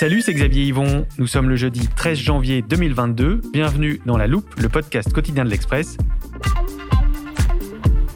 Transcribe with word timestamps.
Salut, 0.00 0.22
c'est 0.22 0.32
Xavier 0.32 0.64
Yvon. 0.64 1.04
Nous 1.18 1.26
sommes 1.26 1.50
le 1.50 1.56
jeudi 1.56 1.86
13 1.94 2.16
janvier 2.16 2.62
2022. 2.62 3.42
Bienvenue 3.52 4.00
dans 4.06 4.16
La 4.16 4.26
Loupe, 4.26 4.54
le 4.58 4.70
podcast 4.70 5.12
quotidien 5.12 5.44
de 5.44 5.50
l'Express. 5.50 5.98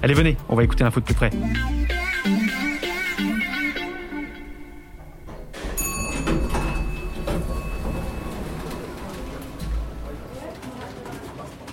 Allez, 0.03 0.15
venez, 0.15 0.39
on 0.49 0.57
va 0.57 0.65
écouter 0.65 0.83
l'info 0.83 1.01
de 1.01 1.05
plus 1.05 1.15
près. 1.15 1.29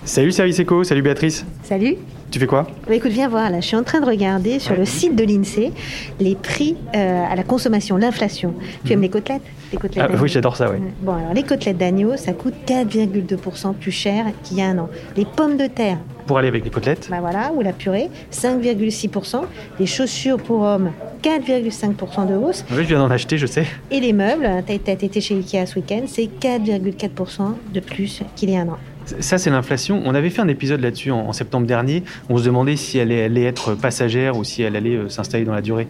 Salut 0.04 0.32
Service 0.32 0.60
Eco, 0.60 0.84
salut 0.84 1.00
Béatrice. 1.00 1.46
Salut. 1.62 1.96
Tu 2.32 2.38
fais 2.40 2.46
quoi? 2.46 2.66
Bah, 2.88 2.94
écoute, 2.94 3.10
viens 3.12 3.28
voir 3.28 3.50
là. 3.50 3.60
Je 3.60 3.66
suis 3.66 3.76
en 3.76 3.82
train 3.82 4.00
de 4.00 4.06
regarder 4.06 4.58
sur 4.58 4.74
le 4.74 4.86
site 4.86 5.14
de 5.14 5.22
l'INSEE 5.22 5.70
les 6.18 6.34
prix 6.34 6.76
euh, 6.96 7.24
à 7.30 7.36
la 7.36 7.42
consommation, 7.42 7.98
l'inflation. 7.98 8.54
Tu 8.86 8.94
aimes 8.94 9.02
les 9.02 9.10
côtelettes? 9.10 9.42
Les 9.70 9.76
côtelettes 9.78 10.02
Ah, 10.04 10.08
d'agneau 10.08 10.22
Oui, 10.22 10.28
j'adore 10.30 10.56
ça, 10.56 10.70
ouais. 10.70 10.80
Bon, 11.02 11.12
alors 11.12 11.34
les 11.34 11.42
côtelettes 11.42 11.76
d'agneau, 11.76 12.16
ça 12.16 12.32
coûte 12.32 12.54
4,2% 12.66 13.74
plus 13.74 13.90
cher 13.92 14.24
qu'il 14.42 14.56
y 14.56 14.62
a 14.62 14.66
un 14.66 14.78
an. 14.78 14.88
Les 15.14 15.26
pommes 15.26 15.58
de 15.58 15.66
terre, 15.66 15.98
Pour 16.26 16.38
aller 16.38 16.48
avec 16.48 16.64
les 16.64 16.70
côtelettes? 16.70 17.08
Bah 17.10 17.18
voilà, 17.20 17.52
ou 17.54 17.60
la 17.60 17.74
purée, 17.74 18.08
5,6%. 18.32 19.42
Les 19.78 19.86
chaussures 19.86 20.38
pour 20.38 20.62
hommes, 20.62 20.90
4,5% 21.22 22.28
de 22.30 22.34
hausse. 22.34 22.64
Oui, 22.70 22.78
je 22.78 22.88
viens 22.88 22.98
d'en 23.00 23.10
acheter, 23.10 23.36
je 23.36 23.46
sais. 23.46 23.66
Et 23.90 24.00
les 24.00 24.14
meubles, 24.14 24.48
t'as 24.66 24.74
été 24.94 25.20
chez 25.20 25.34
Ikea 25.36 25.66
ce 25.66 25.76
week-end, 25.76 26.02
c'est 26.06 26.30
4,4% 26.40 27.54
de 27.74 27.80
plus 27.80 28.22
qu'il 28.36 28.48
y 28.50 28.56
a 28.56 28.60
un 28.60 28.68
an. 28.68 28.78
Ça, 29.20 29.38
c'est 29.38 29.50
l'inflation. 29.50 30.02
On 30.04 30.14
avait 30.14 30.30
fait 30.30 30.42
un 30.42 30.48
épisode 30.48 30.80
là-dessus 30.80 31.10
en, 31.10 31.32
septembre 31.32 31.66
dernier. 31.66 32.02
On 32.28 32.38
se 32.38 32.44
demandait 32.44 32.76
si 32.76 32.98
elle 32.98 33.12
allait, 33.12 33.24
allait 33.24 33.44
être 33.44 33.74
passagère 33.74 34.36
ou 34.36 34.44
si 34.44 34.62
elle 34.62 34.76
allait 34.76 34.96
euh, 34.96 35.08
s'installer 35.08 35.44
dans 35.44 35.54
la 35.54 35.62
durée. 35.62 35.88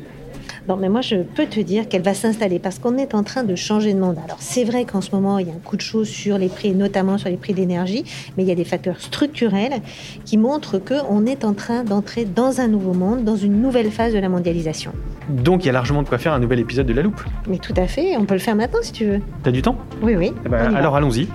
Non, 0.69 0.77
mais 0.77 0.89
moi, 0.89 1.01
je 1.01 1.17
peux 1.17 1.47
te 1.47 1.59
dire 1.59 1.89
qu'elle 1.89 2.03
va 2.03 2.15
s'installer 2.15 2.61
parce 2.61 2.79
qu'on 2.79 2.97
est 2.97 3.15
en 3.15 3.25
train 3.25 3.43
de 3.43 3.57
changer 3.57 3.93
de 3.95 3.99
monde. 3.99 4.17
Alors, 4.25 4.37
c'est 4.39 4.63
vrai 4.63 4.85
qu'en 4.85 5.01
ce 5.01 5.11
moment, 5.11 5.39
il 5.39 5.49
y 5.49 5.51
a 5.51 5.55
un 5.55 5.59
coup 5.59 5.77
de 5.77 5.81
chaud 5.81 6.05
sur 6.05 6.39
les 6.39 6.49
prix, 6.49 6.73
notamment 6.73 7.19
sur 7.19 7.29
les 7.29 7.37
prix 7.37 7.53
d'énergie, 7.53 8.05
mais 8.37 8.45
il 8.45 8.49
y 8.49 8.53
a 8.53 8.55
des 8.55 8.65
facteurs 8.65 9.01
structurels 9.01 9.81
qui 10.25 10.39
montrent 10.39 10.79
qu'on 10.79 11.27
est 11.27 11.45
en 11.45 11.55
train 11.55 11.83
d'entrer 11.83 12.25
dans 12.25 12.61
un 12.61 12.69
nouveau 12.69 12.93
monde, 12.93 13.25
dans 13.25 13.37
une 13.37 13.61
nouvelle 13.61 13.91
phase 13.91 14.15
de 14.15 14.19
la 14.21 14.29
mondialisation. 14.29 14.93
Donc, 15.29 15.65
il 15.65 15.67
y 15.67 15.71
a 15.71 15.73
largement 15.73 16.03
de 16.03 16.09
quoi 16.09 16.19
faire 16.19 16.33
un 16.33 16.39
nouvel 16.39 16.61
épisode 16.61 16.87
de 16.87 16.93
La 16.93 17.03
Loupe. 17.03 17.23
Mais 17.49 17.59
tout 17.59 17.75
à 17.77 17.87
fait, 17.87 18.17
on 18.17 18.25
peut 18.25 18.35
le 18.35 18.41
faire 18.41 18.55
maintenant 18.55 18.81
si 18.83 18.93
tu 18.93 19.05
veux. 19.05 19.21
T'as 19.43 19.51
du 19.51 19.63
temps? 19.63 19.77
Oui, 20.01 20.15
oui. 20.15 20.33
Eh 20.47 20.49
ben. 20.49 20.75
Alors, 20.77 20.95
allons-y. 20.95 21.29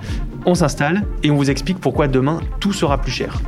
On 0.46 0.54
s'installe 0.54 1.02
et 1.22 1.30
on 1.30 1.36
vous 1.36 1.50
explique 1.50 1.78
pourquoi 1.78 2.08
demain, 2.08 2.40
tout 2.60 2.72
sera 2.72 2.98
plus 2.98 3.12
cher. 3.12 3.42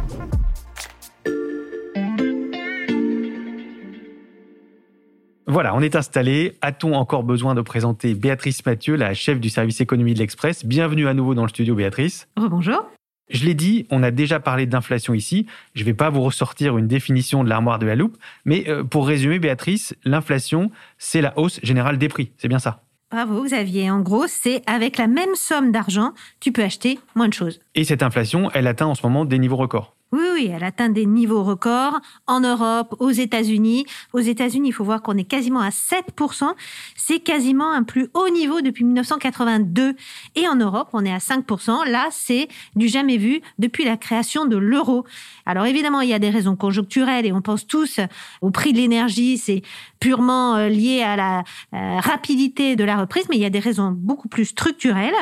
Voilà, 5.51 5.75
on 5.75 5.81
est 5.81 5.97
installé. 5.97 6.57
A-t-on 6.61 6.95
encore 6.95 7.25
besoin 7.25 7.57
de 7.57 7.61
présenter 7.61 8.15
Béatrice 8.15 8.65
Mathieu, 8.65 8.95
la 8.95 9.15
chef 9.15 9.41
du 9.41 9.49
service 9.49 9.81
économie 9.81 10.15
de 10.15 10.21
l'Express? 10.21 10.65
Bienvenue 10.65 11.09
à 11.09 11.13
nouveau 11.13 11.35
dans 11.35 11.43
le 11.43 11.49
studio, 11.49 11.75
Béatrice. 11.75 12.29
Rebonjour. 12.37 12.87
Je 13.31 13.45
l'ai 13.45 13.55
dit, 13.55 13.85
on 13.91 14.05
a 14.05 14.13
déjà 14.13 14.39
parlé 14.39 14.67
d'inflation 14.67 15.13
ici. 15.13 15.47
Je 15.75 15.81
ne 15.81 15.87
vais 15.87 15.95
pas 15.95 16.09
vous 16.09 16.21
ressortir 16.21 16.79
une 16.79 16.87
définition 16.87 17.43
de 17.43 17.49
l'armoire 17.49 17.81
de 17.81 17.87
la 17.87 17.97
loupe, 17.97 18.17
mais 18.45 18.69
euh, 18.69 18.85
pour 18.85 19.09
résumer, 19.09 19.41
Béatrice, 19.41 19.93
l'inflation, 20.05 20.71
c'est 20.99 21.21
la 21.21 21.37
hausse 21.37 21.59
générale 21.65 21.99
des 21.99 22.09
prix. 22.09 22.31
C'est 22.37 22.47
bien 22.47 22.61
ça. 22.61 22.85
Bravo 23.11 23.43
Xavier. 23.43 23.91
En 23.91 24.03
gros, 24.03 24.29
c'est 24.29 24.63
avec 24.69 24.99
la 24.99 25.09
même 25.09 25.35
somme 25.35 25.73
d'argent, 25.73 26.13
tu 26.39 26.53
peux 26.53 26.63
acheter 26.63 27.01
moins 27.17 27.27
de 27.27 27.35
choses. 27.35 27.59
Et 27.75 27.83
cette 27.83 28.05
inflation, 28.05 28.53
elle 28.55 28.69
atteint 28.69 28.87
en 28.87 28.95
ce 28.95 29.05
moment 29.05 29.25
des 29.25 29.41
niveaux 29.41 29.57
records. 29.57 29.97
Oui, 30.13 30.25
oui, 30.35 30.51
elle 30.53 30.65
atteint 30.65 30.89
des 30.89 31.07
niveaux 31.07 31.45
records 31.45 32.01
en 32.27 32.41
Europe, 32.41 32.97
aux 32.99 33.13
États-Unis. 33.13 33.87
Aux 34.13 34.19
États-Unis, 34.19 34.71
il 34.71 34.73
faut 34.73 34.83
voir 34.83 35.03
qu'on 35.03 35.17
est 35.17 35.25
quasiment 35.25 35.61
à 35.61 35.69
7%. 35.69 36.53
C'est 36.97 37.21
quasiment 37.21 37.71
un 37.71 37.85
plus 37.85 38.09
haut 38.15 38.29
niveau 38.29 38.61
depuis 38.61 38.85
1982. 38.85 39.95
Et 40.35 40.49
en 40.49 40.57
Europe, 40.57 40.89
on 40.95 41.05
est 41.05 41.13
à 41.13 41.19
5%. 41.19 41.89
Là, 41.89 42.09
c'est 42.11 42.49
du 42.75 42.89
jamais 42.89 43.19
vu 43.19 43.41
depuis 43.61 43.85
la 43.85 43.97
création 43.97 44.47
de 44.47 44.57
l'euro. 44.57 45.05
Alors 45.47 45.67
évidemment, 45.67 46.01
il 46.01 46.09
y 46.09 46.15
a 46.15 46.19
des 46.19 46.31
raisons 46.31 46.57
conjoncturelles 46.57 47.25
et 47.25 47.33
on 47.33 47.41
pense 47.41 47.69
tous 47.69 48.01
au 48.41 48.51
prix 48.51 48.73
de 48.73 48.79
l'énergie. 48.79 49.39
C'est 49.39 49.63
purement 50.01 50.57
euh, 50.57 50.69
lié 50.69 51.03
à 51.03 51.15
la 51.15 51.45
euh, 51.73 52.01
rapidité 52.01 52.75
de 52.75 52.83
la 52.83 52.97
reprise, 52.97 53.27
mais 53.31 53.37
il 53.37 53.43
y 53.43 53.47
a 53.47 53.51
des 53.51 53.61
raisons 53.61 53.93
beaucoup 53.93 54.29
plus 54.29 54.47
structurelles 54.47 55.15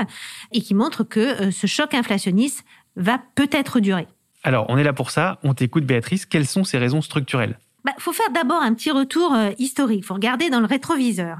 et 0.52 0.62
qui 0.62 0.74
montrent 0.74 1.04
que 1.04 1.20
euh, 1.20 1.50
ce 1.50 1.66
choc 1.66 1.92
inflationniste 1.92 2.64
va 2.96 3.20
peut-être 3.34 3.80
durer. 3.80 4.06
Alors, 4.48 4.64
on 4.70 4.78
est 4.78 4.82
là 4.82 4.94
pour 4.94 5.10
ça. 5.10 5.38
On 5.42 5.52
t'écoute, 5.52 5.84
Béatrice. 5.84 6.24
Quelles 6.24 6.46
sont 6.46 6.64
ces 6.64 6.78
raisons 6.78 7.02
structurelles? 7.02 7.58
Bah, 7.84 7.92
faut 7.98 8.14
faire 8.14 8.30
d'abord 8.32 8.62
un 8.62 8.72
petit 8.72 8.90
retour 8.90 9.34
euh, 9.34 9.50
historique. 9.58 10.06
faut 10.06 10.14
regarder 10.14 10.48
dans 10.48 10.60
le 10.60 10.64
rétroviseur. 10.64 11.36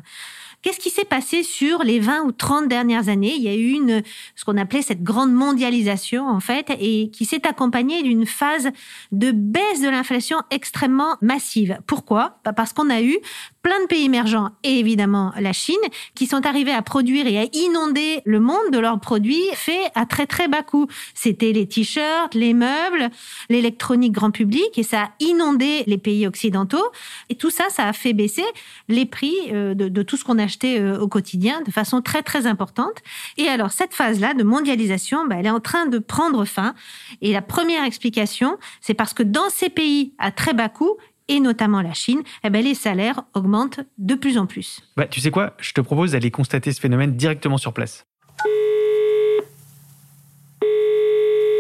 Qu'est-ce 0.62 0.80
qui 0.80 0.91
s'est 0.91 1.04
passé 1.04 1.44
sur 1.44 1.84
les 1.84 2.00
20 2.00 2.22
ou 2.24 2.32
30 2.32 2.66
dernières 2.66 3.08
années? 3.08 3.34
Il 3.36 3.42
y 3.42 3.48
a 3.48 3.54
eu 3.54 3.70
une, 3.70 4.02
ce 4.34 4.44
qu'on 4.44 4.56
appelait 4.56 4.82
cette 4.82 5.04
grande 5.04 5.32
mondialisation, 5.32 6.26
en 6.26 6.41
fait, 6.41 6.72
et 6.80 7.10
qui 7.10 7.26
s'est 7.26 7.46
accompagnée 7.46 8.02
d'une 8.02 8.26
phase 8.26 8.70
de 9.12 9.30
baisse 9.30 9.80
de 9.80 9.88
l'inflation 9.88 10.38
extrêmement 10.50 11.16
massive. 11.20 11.78
Pourquoi? 11.86 12.41
Bah, 12.44 12.52
Parce 12.52 12.72
qu'on 12.72 12.91
a 12.91 13.02
eu 13.02 13.19
plein 13.62 13.80
de 13.82 13.86
pays 13.86 14.04
émergents, 14.04 14.50
et 14.64 14.80
évidemment 14.80 15.32
la 15.38 15.52
Chine, 15.52 15.76
qui 16.16 16.26
sont 16.26 16.44
arrivés 16.44 16.72
à 16.72 16.82
produire 16.82 17.26
et 17.28 17.38
à 17.38 17.46
inonder 17.52 18.20
le 18.25 18.40
monde 18.40 18.72
de 18.72 18.78
leurs 18.78 18.98
produits 18.98 19.44
faits 19.54 19.92
à 19.94 20.06
très 20.06 20.26
très 20.26 20.48
bas 20.48 20.62
coût. 20.62 20.86
C'était 21.14 21.52
les 21.52 21.69
t-shirts, 21.69 22.34
les 22.34 22.54
meubles, 22.54 23.10
l'électronique 23.48 24.12
grand 24.12 24.32
public, 24.32 24.76
et 24.76 24.82
ça 24.82 25.02
a 25.02 25.10
inondé 25.20 25.84
les 25.86 25.98
pays 25.98 26.26
occidentaux. 26.26 26.84
Et 27.28 27.36
tout 27.36 27.50
ça, 27.50 27.64
ça 27.70 27.86
a 27.86 27.92
fait 27.92 28.12
baisser 28.12 28.44
les 28.88 29.06
prix 29.06 29.36
euh, 29.52 29.75
de, 29.75 29.88
de 29.88 30.02
tout 30.02 30.16
ce 30.16 30.25
qu'on 30.25 30.38
achetait 30.48 30.81
euh, 30.81 30.98
au 30.98 31.09
quotidien 31.09 31.60
de 31.60 31.70
façon 31.70 32.00
très 32.00 32.22
très 32.22 32.47
importante. 32.47 32.97
Et 33.36 33.48
alors 33.48 33.70
cette 33.70 33.92
phase-là 33.92 34.32
de 34.32 34.42
mondialisation, 34.42 35.26
bah, 35.26 35.36
elle 35.38 35.47
est 35.47 35.50
en 35.50 35.60
train 35.60 35.84
de 35.86 35.98
prendre 35.98 36.44
fin. 36.47 36.75
Et 37.20 37.32
la 37.32 37.42
première 37.42 37.84
explication, 37.84 38.56
c'est 38.81 38.94
parce 38.94 39.12
que 39.12 39.22
dans 39.22 39.50
ces 39.50 39.69
pays 39.69 40.14
à 40.19 40.31
très 40.31 40.55
bas 40.55 40.70
coût, 40.70 40.96
et 41.31 41.40
notamment 41.40 41.82
la 41.82 41.93
Chine, 41.93 42.22
eh 42.43 42.49
ben, 42.49 42.64
les 42.64 42.75
salaires 42.75 43.20
augmentent 43.34 43.81
de 43.99 44.14
plus 44.14 44.38
en 44.38 44.46
plus. 44.46 44.81
bah, 44.96 45.06
Tu 45.06 45.20
sais 45.20 45.31
quoi? 45.31 45.52
Je 45.58 45.72
te 45.75 45.82
propose 45.82 46.12
d'aller 46.12 46.31
constater 46.31 46.72
ce 46.72 46.81
phénomène 46.81 47.14
directement 47.17 47.58
sur 47.58 47.75
place. 47.75 48.06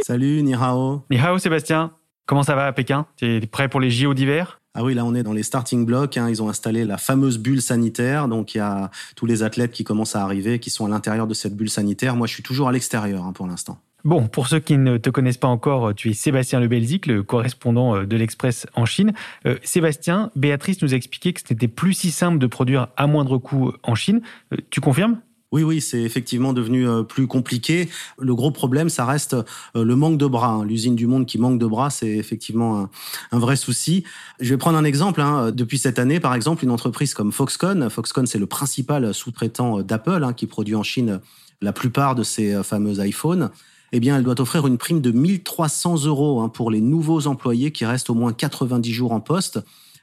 Salut, 0.02 0.42
ni 0.42 0.54
hao. 0.54 1.02
Ni 1.10 1.18
hao, 1.18 1.36
Sébastien. 1.36 1.92
Comment 2.24 2.42
ça 2.42 2.54
va 2.54 2.66
à 2.66 2.72
Pékin? 2.72 3.04
Tu 3.16 3.26
es 3.26 3.40
prêt 3.46 3.68
pour 3.68 3.80
les 3.80 3.90
JO 3.90 4.14
d'hiver? 4.14 4.57
Ah 4.74 4.84
oui, 4.84 4.94
là 4.94 5.04
on 5.04 5.14
est 5.14 5.22
dans 5.22 5.32
les 5.32 5.42
starting 5.42 5.84
blocks. 5.84 6.16
hein. 6.16 6.28
Ils 6.28 6.42
ont 6.42 6.48
installé 6.48 6.84
la 6.84 6.98
fameuse 6.98 7.38
bulle 7.38 7.62
sanitaire. 7.62 8.28
Donc 8.28 8.54
il 8.54 8.58
y 8.58 8.60
a 8.60 8.90
tous 9.16 9.26
les 9.26 9.42
athlètes 9.42 9.72
qui 9.72 9.84
commencent 9.84 10.16
à 10.16 10.22
arriver, 10.22 10.58
qui 10.58 10.70
sont 10.70 10.86
à 10.86 10.88
l'intérieur 10.88 11.26
de 11.26 11.34
cette 11.34 11.56
bulle 11.56 11.70
sanitaire. 11.70 12.16
Moi, 12.16 12.26
je 12.26 12.34
suis 12.34 12.42
toujours 12.42 12.68
à 12.68 12.72
l'extérieur 12.72 13.24
hein, 13.24 13.32
pour 13.32 13.46
l'instant. 13.46 13.78
Bon, 14.04 14.28
pour 14.28 14.46
ceux 14.46 14.60
qui 14.60 14.78
ne 14.78 14.96
te 14.96 15.10
connaissent 15.10 15.38
pas 15.38 15.48
encore, 15.48 15.92
tu 15.92 16.10
es 16.10 16.12
Sébastien 16.14 16.60
Le 16.60 16.68
Belzic, 16.68 17.06
le 17.06 17.24
correspondant 17.24 17.96
euh, 17.96 18.06
de 18.06 18.16
l'Express 18.16 18.66
en 18.74 18.84
Chine. 18.84 19.12
Euh, 19.44 19.56
Sébastien, 19.64 20.30
Béatrice 20.36 20.80
nous 20.82 20.94
a 20.94 20.96
expliqué 20.96 21.32
que 21.32 21.40
ce 21.40 21.52
n'était 21.52 21.66
plus 21.66 21.94
si 21.94 22.12
simple 22.12 22.38
de 22.38 22.46
produire 22.46 22.88
à 22.96 23.08
moindre 23.08 23.38
coût 23.38 23.72
en 23.82 23.96
Chine. 23.96 24.20
Euh, 24.52 24.58
tu 24.70 24.80
confirmes? 24.80 25.18
Oui, 25.50 25.62
oui, 25.62 25.80
c'est 25.80 26.02
effectivement 26.02 26.52
devenu 26.52 26.86
euh, 26.86 27.02
plus 27.02 27.26
compliqué. 27.26 27.88
Le 28.18 28.34
gros 28.34 28.50
problème, 28.50 28.90
ça 28.90 29.06
reste 29.06 29.34
euh, 29.76 29.82
le 29.82 29.96
manque 29.96 30.18
de 30.18 30.26
bras. 30.26 30.48
Hein. 30.48 30.64
L'usine 30.64 30.94
du 30.94 31.06
monde 31.06 31.24
qui 31.24 31.38
manque 31.38 31.58
de 31.58 31.64
bras, 31.64 31.88
c'est 31.88 32.16
effectivement 32.16 32.90
un, 33.32 33.38
vrai 33.38 33.56
souci. 33.56 34.04
Je 34.40 34.50
vais 34.50 34.58
prendre 34.58 34.76
un 34.76 34.84
exemple. 34.84 35.22
Hein. 35.22 35.50
Depuis 35.50 35.78
cette 35.78 35.98
année, 35.98 36.20
par 36.20 36.34
exemple, 36.34 36.64
une 36.64 36.70
entreprise 36.70 37.14
comme 37.14 37.32
Foxconn, 37.32 37.88
Foxconn, 37.88 38.26
c'est 38.26 38.38
le 38.38 38.46
principal 38.46 39.14
sous-traitant 39.14 39.80
d'Apple, 39.80 40.22
hein, 40.22 40.34
qui 40.34 40.46
produit 40.46 40.74
en 40.74 40.82
Chine 40.82 41.20
la 41.62 41.72
plupart 41.72 42.14
de 42.14 42.22
ces 42.22 42.62
fameux 42.62 43.04
iPhones. 43.04 43.50
Eh 43.92 44.00
bien, 44.00 44.18
elle 44.18 44.24
doit 44.24 44.38
offrir 44.42 44.66
une 44.66 44.76
prime 44.76 45.00
de 45.00 45.12
1300 45.12 46.04
euros 46.04 46.46
pour 46.50 46.70
les 46.70 46.82
nouveaux 46.82 47.26
employés 47.26 47.72
qui 47.72 47.86
restent 47.86 48.10
au 48.10 48.14
moins 48.14 48.34
90 48.34 48.92
jours 48.92 49.12
en 49.12 49.20
poste. 49.20 49.60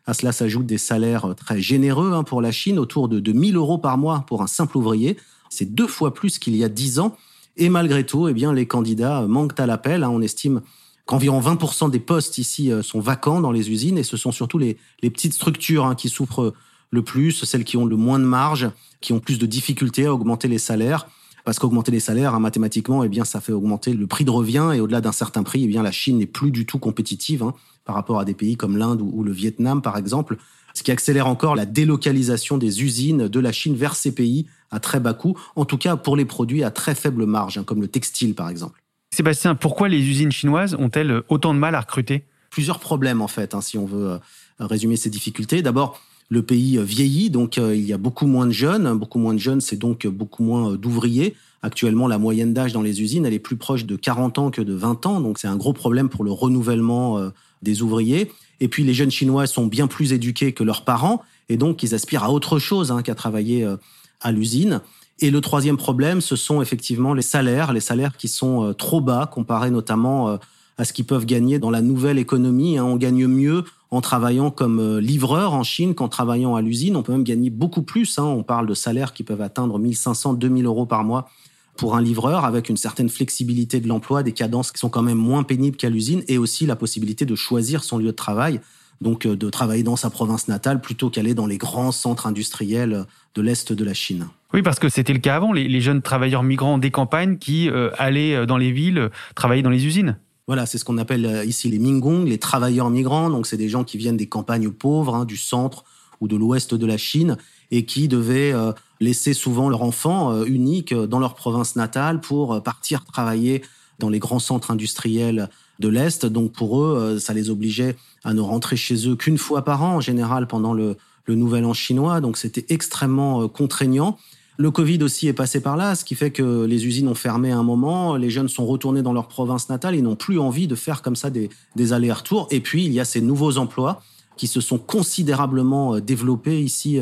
À 0.07 0.15
cela 0.15 0.31
s'ajoutent 0.31 0.65
des 0.65 0.79
salaires 0.79 1.35
très 1.35 1.61
généreux 1.61 2.23
pour 2.25 2.41
la 2.41 2.51
Chine, 2.51 2.79
autour 2.79 3.09
de 3.09 3.19
2000 3.19 3.55
euros 3.55 3.77
par 3.77 3.99
mois 3.99 4.25
pour 4.27 4.41
un 4.41 4.47
simple 4.47 4.77
ouvrier. 4.77 5.17
C'est 5.55 5.73
deux 5.73 5.87
fois 5.87 6.13
plus 6.13 6.39
qu'il 6.39 6.55
y 6.55 6.63
a 6.63 6.69
dix 6.69 6.99
ans. 6.99 7.15
Et 7.57 7.69
malgré 7.69 8.05
tout, 8.05 8.27
eh 8.27 8.33
bien, 8.33 8.53
les 8.53 8.65
candidats 8.65 9.25
manquent 9.27 9.59
à 9.59 9.65
l'appel. 9.65 10.03
Hein. 10.03 10.09
On 10.09 10.21
estime 10.21 10.61
qu'environ 11.05 11.39
20% 11.39 11.89
des 11.89 11.99
postes 11.99 12.37
ici 12.37 12.71
euh, 12.71 12.81
sont 12.81 12.99
vacants 12.99 13.41
dans 13.41 13.51
les 13.51 13.69
usines 13.71 13.97
et 13.97 14.03
ce 14.03 14.17
sont 14.17 14.31
surtout 14.31 14.57
les, 14.57 14.77
petites 15.01 15.33
structures 15.33 15.85
hein, 15.85 15.95
qui 15.95 16.09
souffrent 16.09 16.53
le 16.91 17.01
plus, 17.03 17.43
celles 17.45 17.63
qui 17.63 17.77
ont 17.77 17.85
le 17.85 17.95
moins 17.95 18.19
de 18.19 18.25
marge, 18.25 18.69
qui 19.01 19.13
ont 19.13 19.19
plus 19.19 19.39
de 19.39 19.45
difficultés 19.45 20.05
à 20.05 20.13
augmenter 20.13 20.47
les 20.47 20.57
salaires. 20.57 21.07
Parce 21.45 21.59
qu'augmenter 21.59 21.91
les 21.91 21.99
salaires, 21.99 22.33
hein, 22.33 22.39
mathématiquement, 22.39 23.03
eh 23.03 23.09
bien, 23.09 23.23
ça 23.23 23.39
fait 23.39 23.51
augmenter 23.51 23.93
le 23.93 24.07
prix 24.07 24.25
de 24.25 24.31
revient 24.31 24.71
et 24.73 24.79
au-delà 24.79 24.99
d'un 24.99 25.11
certain 25.11 25.43
prix, 25.43 25.63
eh 25.63 25.67
bien, 25.67 25.83
la 25.83 25.91
Chine 25.91 26.17
n'est 26.17 26.25
plus 26.25 26.49
du 26.49 26.65
tout 26.65 26.79
compétitive 26.79 27.51
par 27.85 27.93
rapport 27.95 28.19
à 28.19 28.25
des 28.25 28.33
pays 28.33 28.57
comme 28.57 28.77
l'Inde 28.77 29.01
ou, 29.01 29.23
le 29.23 29.31
Vietnam, 29.31 29.83
par 29.83 29.95
exemple 29.95 30.37
ce 30.75 30.83
qui 30.83 30.91
accélère 30.91 31.27
encore 31.27 31.55
la 31.55 31.65
délocalisation 31.65 32.57
des 32.57 32.83
usines 32.83 33.27
de 33.27 33.39
la 33.39 33.51
Chine 33.51 33.75
vers 33.75 33.95
ces 33.95 34.13
pays 34.13 34.45
à 34.69 34.79
très 34.79 34.99
bas 34.99 35.13
coût, 35.13 35.37
en 35.55 35.65
tout 35.65 35.77
cas 35.77 35.95
pour 35.95 36.15
les 36.17 36.25
produits 36.25 36.63
à 36.63 36.69
très 36.69 36.93
faible 36.93 37.25
marge, 37.25 37.57
hein, 37.57 37.63
comme 37.63 37.81
le 37.81 37.87
textile 37.87 38.35
par 38.35 38.49
exemple. 38.49 38.83
Sébastien, 39.11 39.55
pourquoi 39.55 39.87
les 39.87 39.99
usines 39.99 40.31
chinoises 40.31 40.75
ont-elles 40.77 41.23
autant 41.29 41.53
de 41.53 41.59
mal 41.59 41.73
à 41.75 41.79
recruter? 41.79 42.25
Plusieurs 42.49 42.79
problèmes 42.79 43.21
en 43.21 43.29
fait, 43.29 43.55
hein, 43.55 43.61
si 43.61 43.77
on 43.77 43.85
veut 43.85 44.11
euh, 44.11 44.17
résumer 44.59 44.97
ces 44.97 45.09
difficultés. 45.09 45.61
D'abord, 45.61 46.01
le 46.27 46.41
pays 46.41 46.77
vieillit, 46.83 47.29
donc 47.29 47.57
euh, 47.57 47.73
il 47.75 47.85
y 47.85 47.93
a 47.93 47.97
beaucoup 47.97 48.27
moins 48.27 48.45
de 48.45 48.51
jeunes. 48.51 48.97
Beaucoup 48.97 49.19
moins 49.19 49.33
de 49.33 49.39
jeunes, 49.39 49.61
c'est 49.61 49.77
donc 49.77 50.05
beaucoup 50.07 50.43
moins 50.43 50.73
euh, 50.73 50.77
d'ouvriers. 50.77 51.35
Actuellement, 51.61 52.07
la 52.07 52.17
moyenne 52.17 52.53
d'âge 52.53 52.73
dans 52.73 52.81
les 52.81 53.01
usines, 53.01 53.25
elle 53.25 53.33
est 53.33 53.39
plus 53.39 53.55
proche 53.55 53.85
de 53.85 53.95
40 53.95 54.39
ans 54.39 54.51
que 54.51 54.61
de 54.61 54.73
20 54.73 55.05
ans, 55.05 55.21
donc 55.21 55.39
c'est 55.39 55.47
un 55.47 55.55
gros 55.55 55.73
problème 55.73 56.09
pour 56.09 56.23
le 56.23 56.31
renouvellement 56.31 57.31
des 57.65 57.81
ouvriers. 57.81 58.31
Et 58.61 58.69
puis 58.69 58.83
les 58.83 58.93
jeunes 58.93 59.11
Chinois 59.11 59.47
sont 59.47 59.67
bien 59.67 59.87
plus 59.87 60.13
éduqués 60.13 60.53
que 60.53 60.63
leurs 60.63 60.85
parents, 60.85 61.21
et 61.49 61.57
donc 61.57 61.83
ils 61.83 61.93
aspirent 61.93 62.23
à 62.23 62.31
autre 62.31 62.59
chose 62.59 62.91
hein, 62.91 63.01
qu'à 63.01 63.15
travailler 63.15 63.65
euh, 63.65 63.75
à 64.21 64.31
l'usine. 64.31 64.79
Et 65.19 65.31
le 65.31 65.41
troisième 65.41 65.77
problème, 65.77 66.21
ce 66.21 66.35
sont 66.35 66.61
effectivement 66.61 67.13
les 67.13 67.21
salaires, 67.21 67.73
les 67.73 67.79
salaires 67.81 68.15
qui 68.15 68.29
sont 68.29 68.63
euh, 68.63 68.73
trop 68.73 69.01
bas 69.01 69.29
comparés 69.31 69.71
notamment 69.71 70.29
euh, 70.29 70.37
à 70.77 70.85
ce 70.85 70.93
qu'ils 70.93 71.05
peuvent 71.05 71.25
gagner 71.25 71.59
dans 71.59 71.69
la 71.69 71.81
nouvelle 71.81 72.17
économie. 72.17 72.77
Hein. 72.77 72.85
On 72.85 72.95
gagne 72.95 73.27
mieux 73.27 73.63
en 73.91 74.01
travaillant 74.01 74.51
comme 74.51 74.99
livreur 74.99 75.53
en 75.53 75.63
Chine 75.63 75.95
qu'en 75.95 76.09
travaillant 76.09 76.55
à 76.55 76.61
l'usine. 76.61 76.97
On 76.97 77.03
peut 77.03 77.13
même 77.13 77.23
gagner 77.23 77.49
beaucoup 77.49 77.81
plus. 77.81 78.19
Hein. 78.19 78.23
On 78.23 78.43
parle 78.43 78.67
de 78.67 78.73
salaires 78.73 79.13
qui 79.13 79.23
peuvent 79.23 79.41
atteindre 79.41 79.79
1500, 79.79 80.33
2000 80.33 80.65
euros 80.65 80.85
par 80.85 81.05
mois 81.05 81.29
pour 81.77 81.95
un 81.95 82.01
livreur 82.01 82.45
avec 82.45 82.69
une 82.69 82.77
certaine 82.77 83.09
flexibilité 83.09 83.79
de 83.79 83.87
l'emploi, 83.87 84.23
des 84.23 84.31
cadences 84.31 84.71
qui 84.71 84.79
sont 84.79 84.89
quand 84.89 85.01
même 85.01 85.17
moins 85.17 85.43
pénibles 85.43 85.77
qu'à 85.77 85.89
l'usine 85.89 86.23
et 86.27 86.37
aussi 86.37 86.65
la 86.65 86.75
possibilité 86.75 87.25
de 87.25 87.35
choisir 87.35 87.83
son 87.83 87.97
lieu 87.97 88.07
de 88.07 88.11
travail. 88.11 88.61
Donc 89.01 89.25
euh, 89.25 89.35
de 89.35 89.49
travailler 89.49 89.83
dans 89.83 89.97
sa 89.97 90.09
province 90.09 90.47
natale 90.47 90.79
plutôt 90.79 91.09
qu'aller 91.09 91.33
dans 91.33 91.47
les 91.47 91.57
grands 91.57 91.91
centres 91.91 92.27
industriels 92.27 93.05
de 93.35 93.41
l'Est 93.41 93.73
de 93.73 93.83
la 93.83 93.93
Chine. 93.93 94.27
Oui, 94.53 94.61
parce 94.61 94.79
que 94.79 94.87
c'était 94.87 95.11
le 95.11 95.19
cas 95.19 95.35
avant, 95.35 95.51
les, 95.51 95.81
jeunes 95.81 96.01
travailleurs 96.01 96.43
migrants 96.43 96.77
des 96.77 96.91
campagnes 96.91 97.37
qui 97.37 97.69
euh, 97.69 97.89
allaient 97.97 98.35
euh, 98.35 98.45
dans 98.45 98.57
les 98.57 98.71
villes 98.71 99.09
travailler 99.35 99.61
dans 99.61 99.69
les 99.69 99.85
usines. 99.85 100.17
Voilà, 100.47 100.65
c'est 100.65 100.77
ce 100.77 100.85
qu'on 100.85 100.99
appelle 100.99 101.43
ici 101.45 101.69
les 101.69 101.79
Mingong, 101.79 102.25
les 102.25 102.37
travailleurs 102.37 102.91
migrants. 102.91 103.31
Donc, 103.31 103.47
c'est 103.47 103.57
des 103.57 103.67
gens 103.67 103.83
qui 103.83 103.97
viennent 103.97 104.15
des 104.15 104.27
campagnes 104.27 104.69
pauvres, 104.69 105.15
hein, 105.15 105.25
du 105.25 105.37
centre 105.37 105.83
ou 106.21 106.27
de 106.27 106.35
l'ouest 106.35 106.75
de 106.75 106.85
la 106.85 106.97
Chine, 106.97 107.37
et 107.71 107.85
qui 107.85 108.07
devaient 108.07 108.53
laisser 108.99 109.33
souvent 109.33 109.69
leur 109.69 109.83
enfant 109.83 110.31
euh, 110.31 110.45
unique 110.45 110.91
euh, 110.91 111.07
dans 111.07 111.19
leur 111.19 111.35
province 111.35 111.75
natale 111.75 112.21
pour 112.21 112.53
euh, 112.53 112.59
partir 112.59 113.03
travailler 113.05 113.61
dans 113.99 114.09
les 114.09 114.19
grands 114.19 114.39
centres 114.39 114.71
industriels 114.71 115.49
de 115.79 115.87
l'Est. 115.87 116.25
Donc 116.25 116.51
pour 116.51 116.81
eux, 116.81 117.17
ça 117.17 117.33
les 117.33 117.49
obligeait 117.49 117.95
à 118.25 118.33
ne 118.33 118.41
rentrer 118.41 118.75
chez 118.75 119.07
eux 119.07 119.15
qu'une 119.15 119.37
fois 119.37 119.63
par 119.63 119.83
an, 119.83 119.95
en 119.95 120.01
général 120.01 120.47
pendant 120.47 120.73
le, 120.73 120.97
Nouvel 121.29 121.63
An 121.65 121.73
chinois. 121.73 122.19
Donc 122.19 122.35
c'était 122.35 122.65
extrêmement 122.69 123.47
contraignant. 123.47 124.17
Le 124.57 124.69
Covid 124.69 125.01
aussi 125.01 125.27
est 125.27 125.33
passé 125.33 125.61
par 125.61 125.77
là, 125.77 125.95
ce 125.95 126.03
qui 126.03 126.13
fait 126.13 126.31
que 126.31 126.65
les 126.65 126.85
usines 126.85 127.07
ont 127.07 127.15
fermé 127.15 127.51
à 127.51 127.57
un 127.57 127.63
moment, 127.63 128.17
les 128.17 128.29
jeunes 128.29 128.49
sont 128.49 128.65
retournés 128.65 129.01
dans 129.01 129.13
leur 129.13 129.27
province 129.29 129.69
natale, 129.69 129.95
ils 129.95 130.03
n'ont 130.03 130.15
plus 130.17 130.39
envie 130.39 130.67
de 130.67 130.75
faire 130.75 131.01
comme 131.01 131.15
ça 131.15 131.29
des 131.29 131.93
allers-retours. 131.93 132.47
Et 132.51 132.59
puis, 132.59 132.85
il 132.85 132.91
y 132.91 132.99
a 132.99 133.05
ces 133.05 133.21
nouveaux 133.21 133.57
emplois 133.57 134.01
qui 134.35 134.47
se 134.47 134.59
sont 134.59 134.77
considérablement 134.77 135.99
développés 135.99 136.61
ici 136.61 136.99